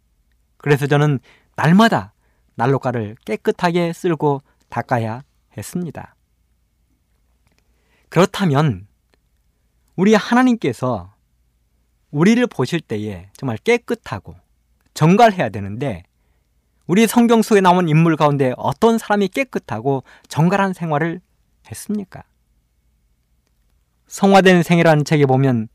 [0.57, 1.21] 그래서 저는
[1.57, 2.15] 날마다
[2.57, 5.23] 난로가를 깨끗하게 쓸고 닦아야
[5.57, 6.17] 했습니다.
[8.09, 8.87] 그렇다면
[9.97, 11.15] 우리 하나님께서
[12.11, 14.37] 우리를 보실 때에 정말 깨끗하고
[14.95, 16.05] 정갈해야 되는데
[16.87, 21.21] 우리 성경 속에 나온 인물 가운데 어떤 사람이 깨끗하고 정갈한 생활을
[21.71, 22.23] 했습니까?
[24.07, 25.69] 성화된 생이라는 책에 보면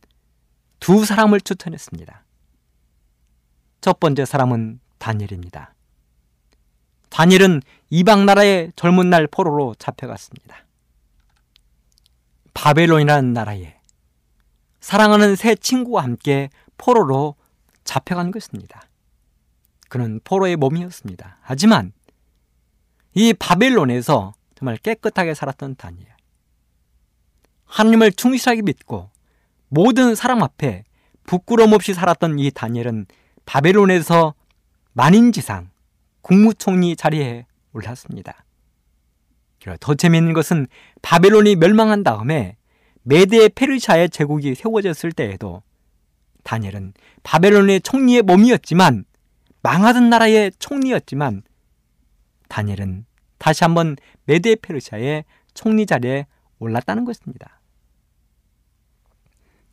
[0.80, 2.24] 두 사람을 추천했습니다.
[3.82, 5.74] 첫 번째 사람은 다니엘입니다.
[7.10, 10.66] 다니엘은 이방 나라의 젊은 날 포로로 잡혀갔습니다.
[12.54, 13.80] 바벨론이라는 나라에
[14.82, 17.36] 사랑하는 새 친구와 함께 포로로
[17.84, 18.84] 잡혀간 것입니다.
[19.90, 21.40] 그는 포로의 몸이었습니다.
[21.42, 21.94] 하지만
[23.14, 26.19] 이 바벨론에서 정말 깨끗하게 살았던 다니엘.
[27.70, 29.10] 하나님을 충실하게 믿고
[29.70, 30.84] 모든 사람 앞에
[31.24, 33.06] 부끄럼 없이 살았던 이 다니엘은
[33.46, 34.34] 바벨론에서
[34.94, 35.70] 만인지상
[36.22, 38.44] 국무총리 자리에 올랐습니다.
[39.80, 40.68] 더 재미있는 것은
[41.04, 42.58] 바벨론이 멸망한 다음에
[43.04, 45.62] 메데 페르시아의 제국이 세워졌을 때에도
[46.44, 49.06] 다니엘은 바벨론의 총리의 몸이었지만
[49.62, 51.44] 망하던 나라의 총리였지만
[52.48, 53.06] 다니엘은
[53.38, 53.96] 다시 한번
[54.26, 56.26] 메데 페르시아의 총리 자리에
[56.58, 57.59] 올랐다는 것입니다.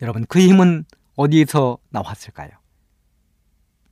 [0.02, 0.84] 여러분 그 힘은
[1.14, 2.50] 어디에서 나왔을까요?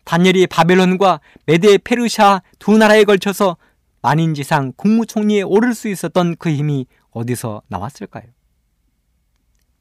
[0.04, 3.56] 다니엘이 바벨론과 메데 페르시아 두 나라에 걸쳐서
[4.02, 8.24] 만인지상 국무총리에 오를 수 있었던 그 힘이 어디서 나왔을까요?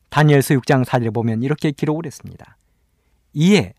[0.09, 2.57] 다니엘서 6장 4절에 보면 이렇게 기록을 했습니다.
[3.34, 3.74] 이에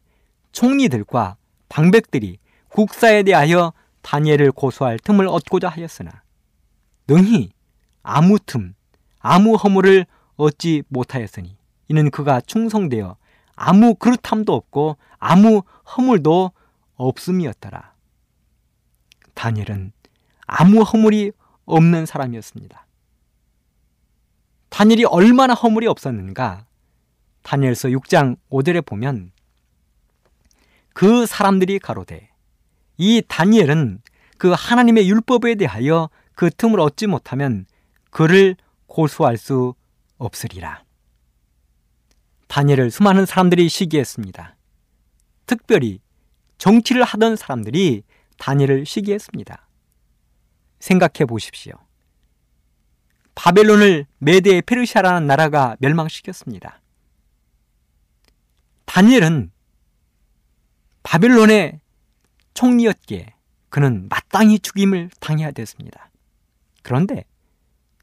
[0.53, 1.37] 총리들과
[1.69, 2.39] 방백들이
[2.69, 3.73] 국사에 대하여
[4.03, 6.23] 다니엘을 고소할 틈을 얻고자 하였으나
[7.07, 7.53] 능히
[8.03, 8.75] 아무 틈,
[9.19, 10.05] 아무 허물을
[10.37, 11.57] 얻지 못하였으니
[11.89, 13.17] 이는 그가 충성되어
[13.57, 15.63] 아무 그릇함도 없고 아무
[15.97, 16.53] 허물도
[16.97, 17.95] 없음이었더라.
[19.35, 19.93] 다니엘은
[20.47, 21.33] 아무 허물이
[21.65, 22.87] 없는 사람이었습니다.
[24.69, 26.67] 다니엘이 얼마나 허물이 없었는가?
[27.43, 29.33] 다니엘서 6장 5절에 보면
[30.93, 32.31] 그 사람들이 가로되
[32.97, 34.01] 이 다니엘은
[34.39, 37.67] 그 하나님의 율법에 대하여 그 틈을 얻지 못하면
[38.11, 38.57] 그를
[38.87, 39.75] 고소할 수
[40.19, 40.83] 없으리라.
[42.55, 44.55] 다니엘을 수많은 사람들이 시기했습니다.
[45.45, 45.99] 특별히
[46.59, 48.05] 정치를 하던 사람들이
[48.39, 49.67] 다니엘을 시기했습니다.
[50.79, 51.73] 생각해 보십시오.
[53.35, 56.81] 바벨론을 메데 페르시아라는 나라가 멸망시켰습니다.
[58.85, 59.51] 다니엘은
[61.03, 61.81] 바벨론의
[62.55, 63.35] 총리였기에
[63.69, 66.09] 그는 마땅히 죽임을 당해야 됐습니다.
[66.85, 67.25] 그런데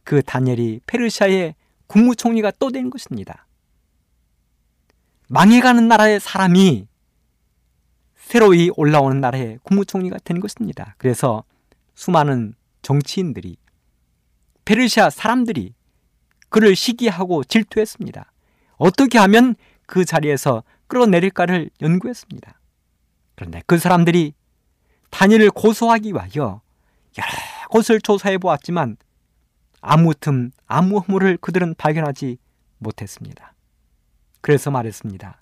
[0.04, 1.56] 그 다니엘이 페르시아의
[1.88, 3.48] 국무총리가 또 된 것입니다.
[5.34, 6.88] 망해가는 나라의 사람이
[8.18, 10.94] 새로이 올라오는 나라의 국무총리가 된 것입니다.
[10.98, 11.46] 그래서
[11.96, 13.56] 수많은 정치인들이
[14.66, 15.74] 페르시아 사람들이
[16.50, 18.30] 그를 시기하고 질투했습니다.
[18.76, 19.56] 어떻게 하면
[19.86, 22.60] 그 자리에서 끌어내릴까를 연구했습니다.
[23.36, 24.34] 그런데 그 사람들이
[25.12, 26.62] 단일을 고소하기 위하여
[27.18, 27.30] 여러
[27.70, 28.98] 곳을 조사해 보았지만
[29.80, 32.38] 아무 틈, 아무 허물을 그들은 발견하지
[32.80, 33.54] 못했습니다.
[34.42, 35.42] 그래서 말했습니다.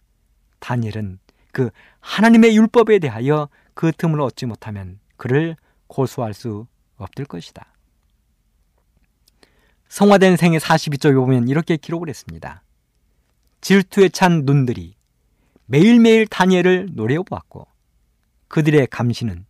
[0.60, 1.20] 다니엘은
[1.52, 1.70] 그
[2.02, 5.56] 하나님의 율법에 대하여 그 틈을 얻지 못하면 그를
[5.88, 7.66] 고소할 수 없을 것이다.
[9.88, 12.62] 성화된 생의 42쪽에 보면 이렇게 기록을 했습니다.
[13.62, 14.96] 질투에 찬 눈들이
[15.66, 17.68] 매일매일 다니엘을 노려 보았고
[18.48, 19.46] 그들의 감시는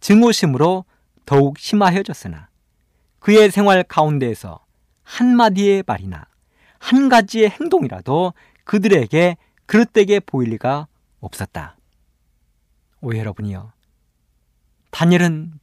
[0.00, 0.84] 증오심으로
[1.26, 2.48] 더욱 심화해졌으나
[3.20, 4.64] 그의 생활 가운데에서
[5.04, 6.26] 한마디의 말이나
[6.78, 8.32] 한 가지의 행동이라도
[8.64, 9.36] 그들에게
[9.66, 10.86] 그릇되게 보일 리가
[11.20, 11.76] 없었다.
[13.00, 13.72] 오 여러분이요.
[14.90, 15.58] 다니엘은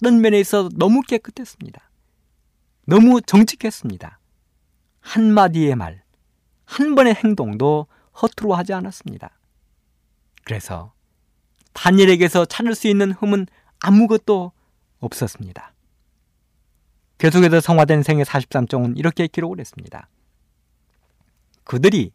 [0.00, 1.90] 모든 면에 있어 너무 깨끗했습니다.
[2.86, 4.18] 너무 정직했습니다.
[5.00, 6.02] 한마디의 말,
[6.64, 7.86] 한 번의 행동도
[8.20, 9.38] 허투루 하지 않았습니다.
[10.44, 10.92] 그래서
[11.72, 13.46] 다니엘에게서 찾을 수 있는 흠은
[13.80, 14.52] 아무것도
[14.98, 15.74] 없었습니다.
[17.18, 20.08] 계속해서 성화된 생애 43종은 이렇게 기록을 했습니다.
[21.64, 22.12] 그들이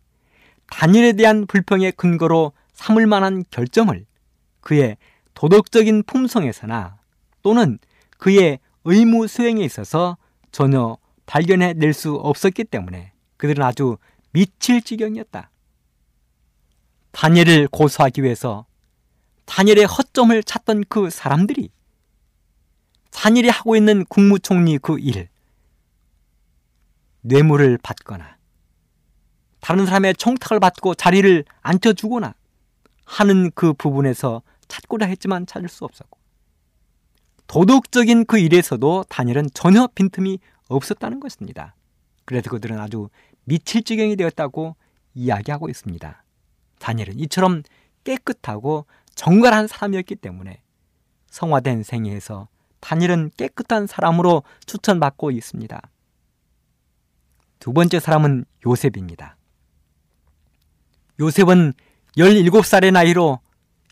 [0.72, 4.05] 다니엘에 대한 불평의 근거로 삼을 만한 결정을
[4.61, 4.97] 그의
[5.34, 6.99] 도덕적인 품성에서나
[7.41, 7.80] 또는
[8.18, 10.18] 그의 의무 수행에 있어서
[10.51, 13.97] 전혀 발견해 낼 수 없었기 때문에 그들은 아주
[14.32, 15.49] 미칠 지경이었다.
[17.11, 18.65] 다니엘을 고소하기 위해서
[19.45, 21.70] 다니엘의 허점을 찾던 그 사람들이
[23.11, 25.30] 다니엘이 하고 있는 국무총리 그 일,
[27.22, 28.37] 뇌물을 받거나
[29.68, 32.34] 다른 사람의 청탁을 받고 자리를 앉혀주거나
[33.03, 36.18] 하는 그 부분에서 찾고자 했지만 찾을 수 없었고
[37.47, 40.39] 도덕적인 그 일에서도 다니엘은 전혀 빈틈이
[40.70, 41.76] 없었다는 것입니다.
[42.24, 43.09] 그래서 그들은 아주
[43.43, 44.78] 미칠 지경이 되었다고
[45.15, 46.24] 이야기하고 있습니다.
[46.80, 47.63] 다니엘은 이처럼
[48.05, 50.61] 깨끗하고 정갈한 사람이었기 때문에
[51.30, 52.47] 성화된 생애에서
[52.80, 55.82] 다니엘은 깨끗한 사람으로 추천받고 있습니다.
[57.59, 59.37] 두 번째 사람은 요셉입니다.
[61.20, 61.74] 요셉은
[62.15, 63.39] 17살의 나이로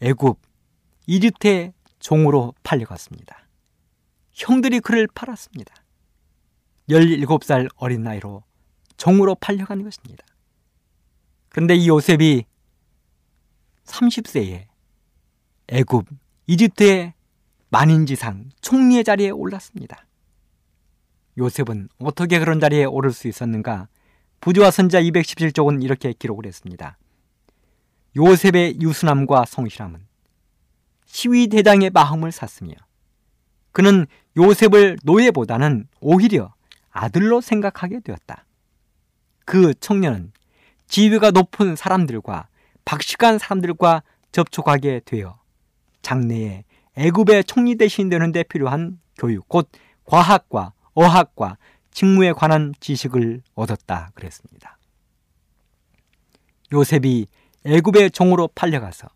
[0.02, 0.40] 애굽
[1.08, 3.48] 이집트의 종으로 팔려갔습니다.
[4.32, 5.74] 형들이 그를 팔았습니다.
[6.90, 8.44] 17살 어린 나이로
[8.98, 10.24] 종으로 팔려간 것입니다.
[11.50, 12.46] 그런데 이 요셉이
[13.86, 14.66] 30세에
[15.70, 16.06] 애굽
[16.48, 17.14] 이집트의
[17.70, 20.06] 만인지상 총리의 자리에 올랐습니다.
[21.38, 23.88] 요셉은 어떻게 그런 자리에 오를 수 있었는가?
[24.42, 26.98] 부조와 선자 217쪽은 이렇게 기록을 했습니다.
[28.16, 30.06] 요셉의 유순함과 성실함은
[31.06, 32.74] 시위 대장의 마음을 샀으며
[33.72, 34.06] 그는
[34.38, 36.54] 요셉을 노예보다는 오히려
[36.92, 38.46] 아들로 생각하게 되었다.
[39.44, 40.32] 그 청년은
[40.88, 42.48] 지위가 높은 사람들과
[42.86, 45.40] 박식한 사람들과 접촉하게 되어
[46.02, 46.64] 장래에
[46.96, 49.70] 애굽의 총리 대신 되는데 필요한 교육, 곧
[50.06, 51.58] 과학과 어학과
[51.92, 54.78] 직무에 관한 지식을 얻었다 그랬습니다.
[56.72, 57.28] 요셉이
[57.66, 59.08] 애굽의 종으로 팔려가서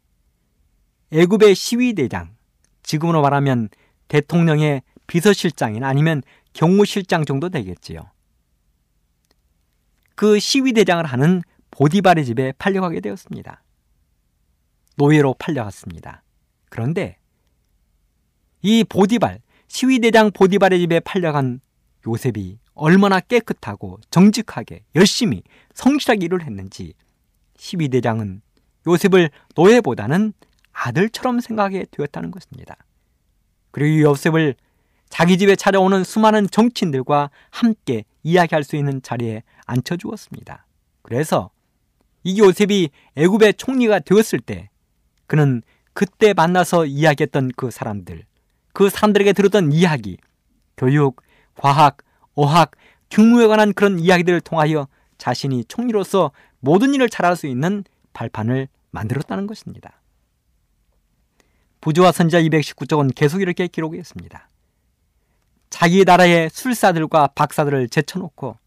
[1.11, 2.35] 애굽의 시위대장,
[2.83, 3.69] 지금으로 말하면
[4.07, 6.23] 대통령의 비서실장이나 아니면
[6.53, 8.09] 경무실장 정도 되겠지요.
[10.15, 11.41] 그 시위대장을 하는
[11.71, 13.63] 보디발의 집에 팔려가게 되었습니다.
[14.97, 16.23] 노예로 팔려갔습니다.
[16.69, 17.17] 그런데
[18.61, 21.61] 이 보디발, 시위대장 보디발의 집에 팔려간
[22.07, 25.43] 요셉이 얼마나 깨끗하고 정직하게 열심히
[25.73, 26.93] 성실하게 일을 했는지
[27.59, 28.41] 시위대장은
[28.87, 30.33] 요셉을 노예보다는
[30.71, 32.77] 아들처럼 생각하게 되었다는 것입니다.
[33.71, 34.55] 그리고 요셉을
[35.09, 40.65] 자기 집에 찾아오는 수많은 정치인들과 함께 이야기할 수 있는 자리에 앉혀 주었습니다.
[41.01, 41.49] 그래서
[42.23, 44.69] 이 요셉이 애굽의 총리가 되었을 때
[45.27, 45.61] 그는
[45.93, 48.23] 그때 만나서 이야기했던 그 사람들,
[48.73, 50.17] 그 사람들에게 들었던 이야기,
[50.77, 51.21] 교육,
[51.55, 51.97] 과학,
[52.35, 52.71] 어학,
[53.09, 54.87] 경무에 관한 그런 이야기들을 통하여
[55.17, 57.83] 자신이 총리로서 모든 일을 잘할 수 있는
[58.13, 60.01] 발판을 만들었다는 것입니다.
[61.81, 64.49] 부조와 선지자 219쪽은 계속 이렇게 기록했습니다.
[65.69, 68.57] 자기 나라의 술사들과 박사들을 제쳐놓고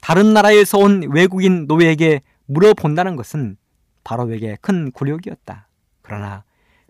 [0.00, 3.56] 다른 나라에서 온 외국인 노예에게 물어본다는 것은
[4.02, 5.68] 바로에게 큰 굴욕이었다.
[6.02, 6.42] 그러나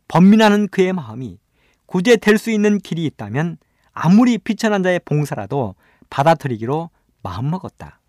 [0.09, 1.39] 번민하는 그의 마음이
[1.87, 3.59] 구제될 수 있는 길이 있다면
[3.93, 5.75] 아무리 비천한 자의 봉사라도
[6.09, 6.91] 받아들이기로
[7.23, 8.00] 마음먹었다.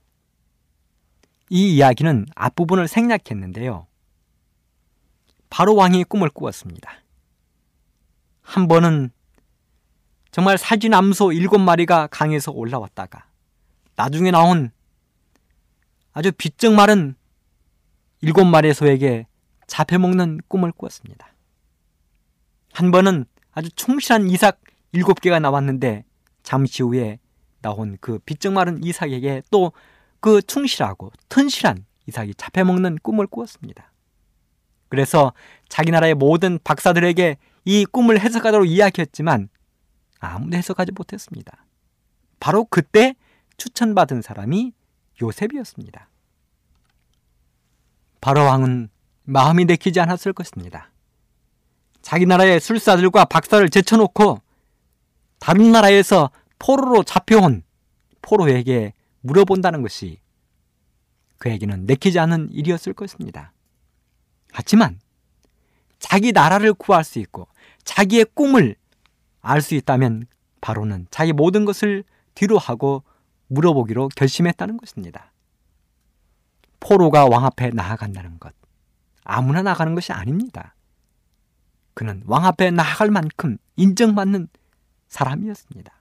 [1.51, 3.85] 이 이야기는 앞부분을 생략했는데요.
[5.49, 6.89] 바로 왕이 꿈을 꾸었습니다.
[8.41, 9.11] 한 번은
[10.31, 13.25] 정말 살진 암소 일곱 마리가 강에서 올라왔다가
[13.97, 14.71] 나중에 나온
[16.13, 17.15] 아주 비쩍 마른
[18.21, 19.27] 일곱 마리의 소에게
[19.67, 21.27] 잡혀먹는 꿈을 꾸었습니다.
[22.71, 24.61] 한 번은 아주 충실한 이삭
[24.93, 26.05] 일곱 개가 나왔는데
[26.43, 27.19] 잠시 후에
[27.61, 29.73] 나온 그 비쩍 마른 이삭에게 또
[30.21, 33.91] 그 충실하고 튼실한 이삭이 잡혀먹는 꿈을 꾸었습니다.
[34.87, 35.33] 그래서
[35.67, 39.49] 자기 나라의 모든 박사들에게 이 꿈을 해석하도록 이야기했지만
[40.19, 41.65] 아무도 해석하지 못했습니다.
[42.39, 43.15] 바로 그때
[43.57, 44.73] 추천받은 사람이
[45.21, 46.09] 요셉이었습니다.
[48.19, 48.89] 바로 왕은
[49.23, 50.91] 마음이 내키지 않았을 것입니다.
[52.01, 54.41] 자기 나라의 술사들과 박사를 제쳐놓고
[55.39, 57.63] 다른 나라에서 포로로 잡혀온
[58.21, 60.19] 포로에게 물어본다는 것이
[61.37, 63.53] 그에게는 내키지 않은 일이었을 것입니다.
[64.51, 64.99] 하지만
[65.99, 67.47] 자기 나라를 구할 수 있고
[67.83, 68.75] 자기의 꿈을
[69.41, 70.27] 알 수 있다면
[70.61, 72.03] 바로는 자기 모든 것을
[72.35, 73.03] 뒤로 하고
[73.47, 75.31] 물어보기로 결심했다는 것입니다.
[76.79, 78.53] 포로가 왕 앞에 나아간다는 것.
[79.23, 80.75] 아무나 나가는 것이 아닙니다.
[81.93, 84.47] 그는 왕 앞에 나아갈 만큼 인정받는
[85.07, 86.00] 사람이었습니다.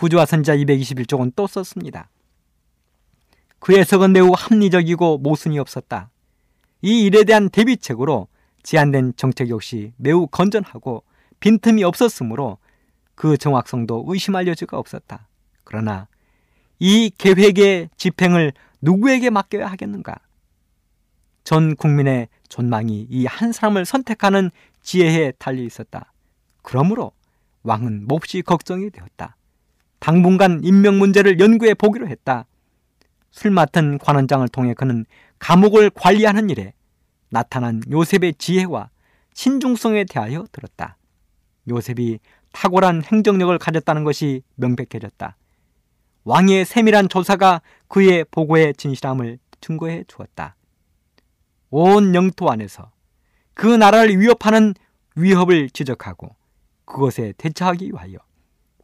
[0.00, 2.08] 부조와 선자 221쪽은 또 썼습니다.
[3.58, 6.08] 그 해석은 매우 합리적이고 모순이 없었다.
[6.80, 8.26] 이 일에 대한 대비책으로
[8.62, 11.04] 제안된 정책 역시 매우 건전하고
[11.40, 12.56] 빈틈이 없었으므로
[13.14, 15.28] 그 정확성도 의심할 여지가 없었다.
[15.64, 16.08] 그러나
[16.78, 20.16] 이 계획의 집행을 누구에게 맡겨야 하겠는가?
[21.44, 26.14] 전 국민의 존망이 이 한 사람을 선택하는 지혜에 달려 있었다.
[26.62, 27.12] 그러므로
[27.64, 29.36] 왕은 몹시 걱정이 되었다.
[30.00, 32.46] 당분간 임명 문제를 연구해 보기로 했다.
[33.30, 35.06] 술 맡은 관원장을 통해 그는
[35.38, 36.72] 감옥을 관리하는 일에
[37.28, 38.90] 나타난 요셉의 지혜와
[39.34, 40.96] 신중성에 대하여 들었다.
[41.68, 42.18] 요셉이
[42.52, 45.36] 탁월한 행정력을 가졌다는 것이 명백해졌다.
[46.24, 50.56] 왕의 세밀한 조사가 그의 보고의 진실함을 증거해 주었다.
[51.70, 52.90] 온 영토 안에서
[53.54, 54.74] 그 나라를 위협하는
[55.14, 56.34] 위협을 지적하고
[56.84, 58.18] 그것에 대처하기 위하여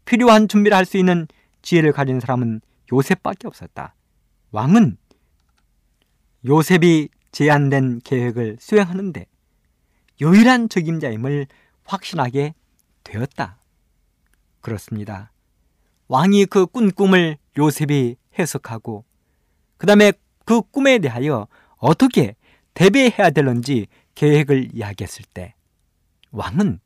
[0.07, 1.27] 필요한 준비를 할 수 있는
[1.63, 2.61] 지혜를 가진 사람은
[2.93, 3.95] 요셉밖에 없었다.
[4.53, 4.97] 왕은
[6.47, 9.27] 요셉이 제안된 계획을 수행하는데
[10.21, 11.47] 유일한 적임자임을
[11.85, 12.55] 확신하게
[13.05, 13.59] 되었다.
[14.61, 15.33] 그렇습니다.
[16.09, 19.05] 왕이 그 꾼 꿈을 요셉이 해석하고
[19.77, 20.13] 그 다음에
[20.45, 21.49] 그 꿈에 대하여
[21.79, 22.37] 어떻게
[22.75, 25.55] 대비해야 되는지 계획을 이야기했을 때
[26.31, 26.79] 왕은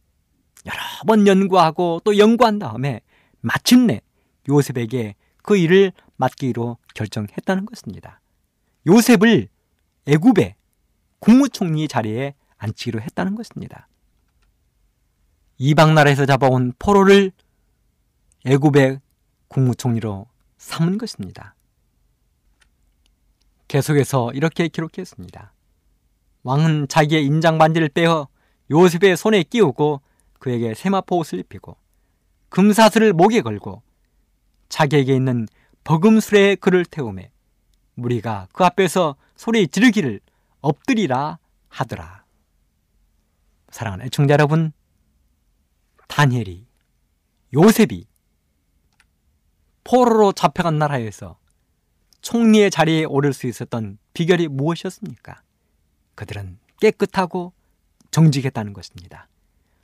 [0.67, 3.01] 여러 번 연구하고 또 연구한 다음에
[3.41, 4.01] 마침내
[4.49, 8.21] 요셉에게 그 일을 맡기로 결정했다는 것입니다.
[8.87, 9.49] 요셉을
[10.07, 10.55] 애굽의
[11.19, 13.89] 국무총리 자리에 앉히기로 했다는 것입니다.
[15.59, 17.33] 이방 나라에서 잡아온 포로를
[18.47, 19.01] 애굽의
[19.49, 20.27] 국무총리로
[20.59, 21.55] 삼은 것입니다.
[23.69, 25.53] 계속해서 이렇게 기록했습니다.
[26.43, 28.29] 왕은 자기의 인장 반지를 빼어
[28.71, 30.01] 요셉의 손에 끼우고
[30.39, 31.77] 그에게 세마포 옷을 입히고
[32.51, 33.83] 금사슬을 목에 걸고
[34.69, 35.49] 자기에게 있는
[35.85, 37.31] 버금술에 그를 태우매
[37.95, 40.21] 무리가 그 앞에서 소리 지르기를
[40.61, 41.39] 엎드리라
[41.69, 42.25] 하더라.
[43.71, 44.73] 사랑하는 애청자 여러분,
[46.09, 46.67] 다니엘이
[47.55, 48.07] 요셉이
[49.85, 51.39] 포로로 잡혀간 나라에서
[52.21, 55.43] 총리의 자리에 오를 수 있었던 비결이 무엇이었습니까?
[56.15, 57.53] 그들은 깨끗하고
[58.11, 59.29] 정직했다는 것입니다.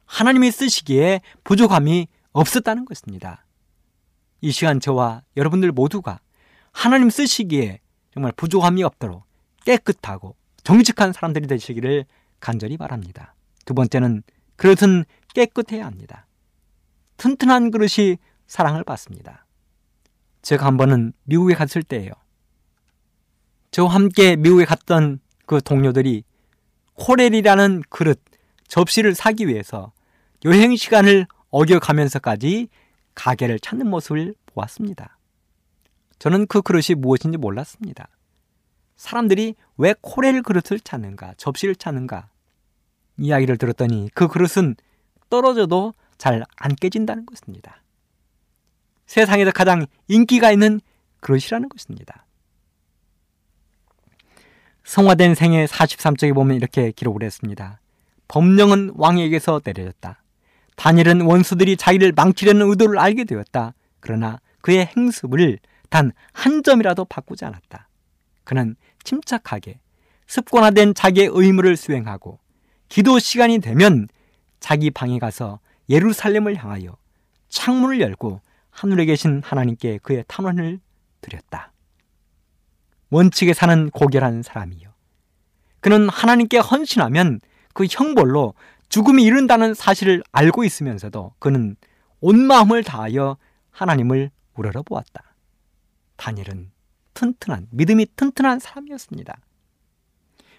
[0.05, 3.47] 하나님이 쓰시기에 부족함이 없었다는 것입니다.
[4.43, 6.21] 이 시간 저와 여러분들 모두가
[6.71, 7.81] 하나님 쓰시기에
[8.13, 9.25] 정말 부족함이 없도록
[9.65, 12.05] 깨끗하고 정직한 사람들이 되시기를
[12.39, 13.35] 간절히 바랍니다.
[13.65, 14.23] 두 번째는
[14.57, 16.27] 그릇은 깨끗해야 합니다.
[17.17, 19.47] 튼튼한 그릇이 사랑을 받습니다.
[20.43, 22.13] 제가 한 번은 미국에 갔을 때예요.
[23.71, 26.23] 저와 함께 미국에 갔던 그 동료들이
[26.95, 28.23] 코렐이라는 그릇,
[28.69, 29.93] 접시를 사기 위해서
[30.45, 31.27] 여행 시간을
[31.57, 32.69] 어겨가면서까지
[33.15, 35.19] 가게를 찾는 모습을 보았습니다.
[36.19, 38.09] 저는 그 그릇이 무엇인지 몰랐습니다.
[38.97, 42.29] 사람들이 왜 코렐 그릇을 찾는가, 접시를 찾는가
[43.19, 44.77] 이야기를 들었더니 그 그릇은
[45.31, 47.83] 떨어져도 잘 안 깨진다는 것입니다.
[49.07, 50.81] 세상에서 가장 인기가 있는
[51.21, 52.27] 그릇이라는 것입니다.
[54.85, 57.81] 성화된 생애 43쪽에 보면 이렇게 기록을 했습니다.
[58.29, 60.23] 법령은 왕에게서 내려졌다.
[60.77, 63.75] 다니엘은 원수들이 자기를 망치려는 의도를 알게 되었다.
[64.01, 65.59] 그러나 그의 행습을
[65.91, 67.89] 단 한 점이라도 바꾸지 않았다.
[68.45, 69.81] 그는 침착하게
[70.27, 72.39] 습관화된 자기의 의무를 수행하고
[72.89, 74.09] 기도 시간이 되면
[74.61, 76.97] 자기 방에 가서 예루살렘을 향하여
[77.49, 80.81] 창문을 열고 하늘에 계신 하나님께 그의 탄원을
[81.21, 81.73] 드렸다.
[83.11, 84.93] 원칙에 사는 고결한 사람이요.
[85.81, 87.41] 그는 하나님께 헌신하면
[87.73, 88.55] 그 형벌로
[88.89, 91.77] 죽음이 이른다는 사실을 알고 있으면서도 그는
[92.21, 93.37] 온 마음을 다하여
[93.71, 95.35] 하나님을 우러러 보았다.
[96.17, 96.71] 다니엘은
[97.15, 99.37] 튼튼한, 믿음이 튼튼한 사람이었습니다.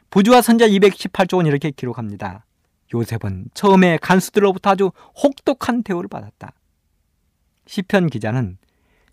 [0.09, 2.45] 부주와 선자 218쪽은 이렇게 기록합니다.
[2.93, 6.53] 요셉은 처음에 간수들로부터 아주 혹독한 대우를 받았다.
[7.65, 8.57] 시편 기자는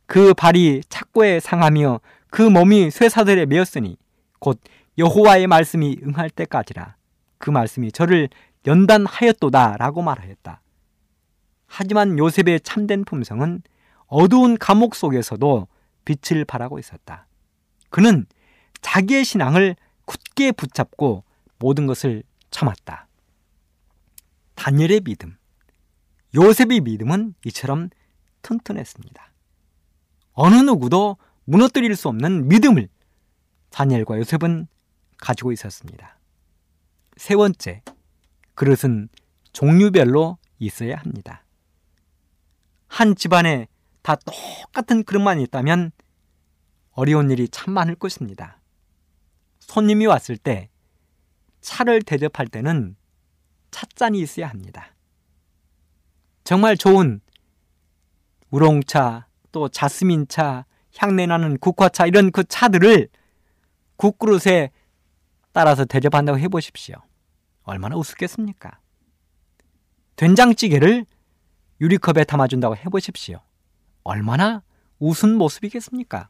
[0.07, 3.97] 그 발이 착고에 상하며 그 몸이 쇠사들에 메었으니
[4.39, 4.61] 곧
[4.99, 6.97] 여호와의 말씀이 응할 때까지라
[7.39, 8.29] 그 말씀이 저를
[8.67, 10.61] 연단하였도다라고 말하였다.
[11.67, 13.62] 하지만 요셉의 참된 품성은
[14.07, 15.67] 어두운 감옥 속에서도
[16.05, 17.27] 빛을 발하고 있었다.
[17.91, 18.27] 그는
[18.81, 21.25] 자기의 신앙을 굳게 붙잡고
[21.59, 23.09] 모든 것을 참았다.
[24.55, 25.37] 다니엘의 믿음,
[26.35, 27.91] 요셉의 믿음은 이처럼
[28.43, 29.33] 튼튼했습니다.
[30.33, 32.89] 어느 누구도 무너뜨릴 수 없는 믿음을
[33.71, 34.69] 다니엘과 요셉은
[35.19, 36.19] 가지고 있었습니다.
[37.17, 37.83] 세 번째,
[38.55, 39.09] 그릇은
[39.52, 41.44] 종류별로 있어야 합니다.
[42.88, 43.68] 한 집안에
[44.02, 45.92] 다 똑같은 그릇만 있다면
[46.92, 48.61] 어려운 일이 참 많을 것입니다.
[49.61, 50.68] 손님이 왔을 때
[51.61, 52.96] 차를 대접할 때는
[53.70, 54.94] 찻잔이 있어야 합니다.
[56.44, 57.20] 정말 좋은
[58.50, 63.09] 우롱차, 또 자스민차, 향내나는 국화차 이런 그 차들을
[63.96, 64.70] 국그릇에
[65.52, 66.96] 따라서 대접한다고 해보십시오.
[67.65, 68.79] 얼마나 우습겠습니까?
[70.17, 71.07] 된장찌개를
[71.81, 73.41] 유리컵에 담아준다고 해보십시오.
[74.05, 74.62] 얼마나
[74.99, 76.29] 우스운 모습이겠습니까?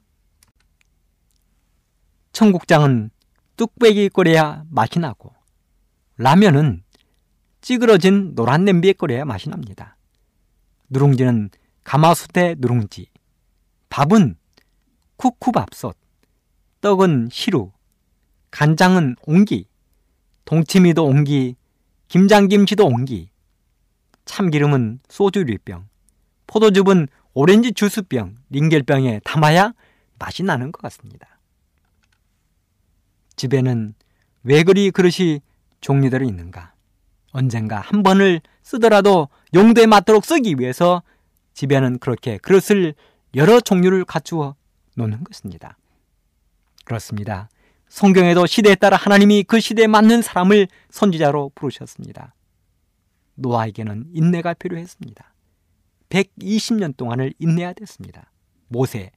[2.33, 3.11] 청국장은
[3.57, 5.35] 뚝배기 끓여야 맛이 나고
[6.17, 6.83] 라면은
[7.61, 9.97] 찌그러진 노란 냄비에 끓여야 맛이 납니다.
[10.91, 11.51] 누룽지는
[11.83, 13.11] 가마솥의 누룽지,
[13.91, 14.37] 밥은
[15.17, 15.97] 쿠쿠밥솥,
[16.81, 17.73] 떡은 시루,
[18.51, 19.69] 간장은 옹기,
[20.45, 21.57] 동치미도 옹기,
[22.09, 23.31] 김장김치도 옹기,
[24.25, 25.89] 참기름은 소주 유병
[26.47, 29.75] 포도즙은 오렌지 주스병, 링겔병에 담아야
[30.19, 31.39] 맛이 나는 것 같습니다.
[33.37, 33.95] 집에는
[34.45, 35.41] 왜 그리 그릇이
[35.81, 36.73] 종류대로 있는가?
[37.33, 41.03] 언젠가 한 번을 쓰더라도 용도에 맞도록 쓰기 위해서
[41.55, 42.95] 집에는 그렇게 그릇을
[43.35, 44.55] 여러 종류를 갖추어
[44.97, 45.77] 놓는 것입니다.
[46.85, 47.49] 그렇습니다.
[47.95, 52.35] 성경에도 시대에 따라 하나님이 그 시대에 맞는 사람을 선지자로 부르셨습니다.
[53.37, 55.33] 노아에게는 인내가 필요했습니다.
[56.09, 58.33] 120년 동안을 인내해야 됐습니다.
[58.67, 59.13] 모세,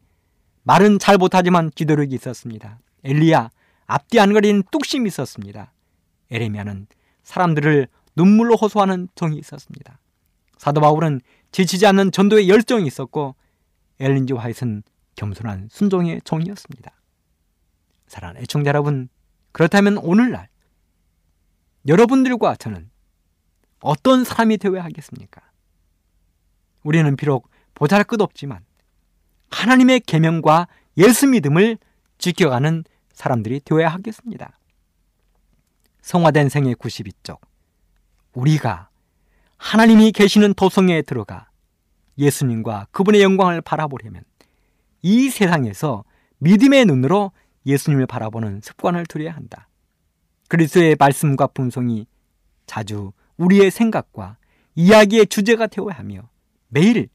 [0.61, 2.80] 말은 잘 못하지만 기도력이 있었습니다.
[3.03, 3.49] 엘리야,
[3.88, 5.73] 앞뒤 안 가린 뚝심이 있었습니다.
[6.30, 6.86] 에레미야는
[7.23, 9.97] 사람들을 눈물로 호소하는 정이 있었습니다.
[10.59, 11.21] 사도 바울은
[11.51, 13.34] 지치지 않는 전도의 열정이 있었고
[13.99, 14.84] 엘린지 화이트는
[15.15, 16.96] 겸손한 순종의 종이었습니다.
[18.07, 19.09] 사랑하는 애청자 여러분,
[19.51, 20.49] 그렇다면 오늘날
[21.87, 22.89] 여러분들과 저는
[23.79, 25.41] 어떤 사람이 되어야 하겠습니까?
[26.83, 28.65] 우리는 비록 보잘 것 없지만
[29.51, 31.77] 하나님의 계명과 예수 믿음을
[32.17, 32.83] 지켜가는
[33.13, 34.57] 사람들이 되어야 하겠습니다.
[36.01, 37.39] 성화된 생애 92쪽
[38.33, 38.89] 우리가
[39.57, 41.49] 하나님이 계시는 도성에 들어가
[42.17, 44.23] 예수님과 그분의 영광을 바라보려면
[45.01, 46.03] 이 세상에서
[46.39, 47.31] 믿음의 눈으로
[47.68, 49.68] 예수님을 바라보는 습관을 들여야 한다.
[50.47, 52.07] 그리스도의 말씀과 분송이
[52.65, 54.38] 자주 우리의 생각과
[54.76, 56.30] 이야기의 주제가 되어야 하며
[56.70, 57.09] 매일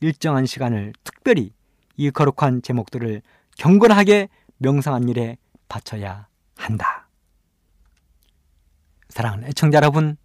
[0.00, 1.52] 일정한 시간을 특별히
[1.96, 3.22] 이 거룩한 제목들을
[3.56, 4.28] 경건하게
[4.58, 5.38] 명상한 일에
[5.68, 7.08] 바쳐야 한다.
[9.08, 10.16] 사랑하는 애청자 여러분,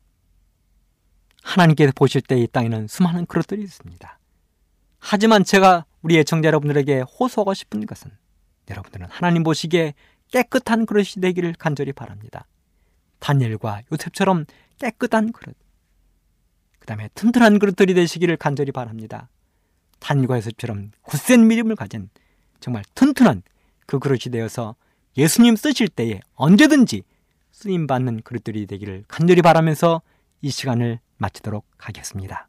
[1.43, 4.19] 하나님께서 보실 때 이 땅에는 수많은 그릇들이 있습니다.
[4.99, 8.11] 하지만 제가 우리 애청자 여러분들에게 호소하고 싶은 것은
[8.69, 9.93] 여러분들은 하나님 보시기에
[10.31, 12.45] 깨끗한 그릇이 되기를 간절히 바랍니다.
[13.19, 14.45] 다니엘과 요셉처럼
[14.77, 15.55] 깨끗한 그릇,
[16.79, 19.29] 그 다음에 튼튼한 그릇들이 되시기를 간절히 바랍니다.
[19.99, 22.09] 다니엘과 요셉처럼 굳센 믿음을 가진
[22.59, 23.43] 정말 튼튼한
[23.85, 24.75] 그 그릇이 되어서
[25.17, 27.03] 예수님 쓰실 때에 언제든지
[27.51, 30.01] 쓰임 받는 그릇들이 되기를 간절히 바라면서
[30.41, 32.48] 이 시간을 마치도록 하겠습니다.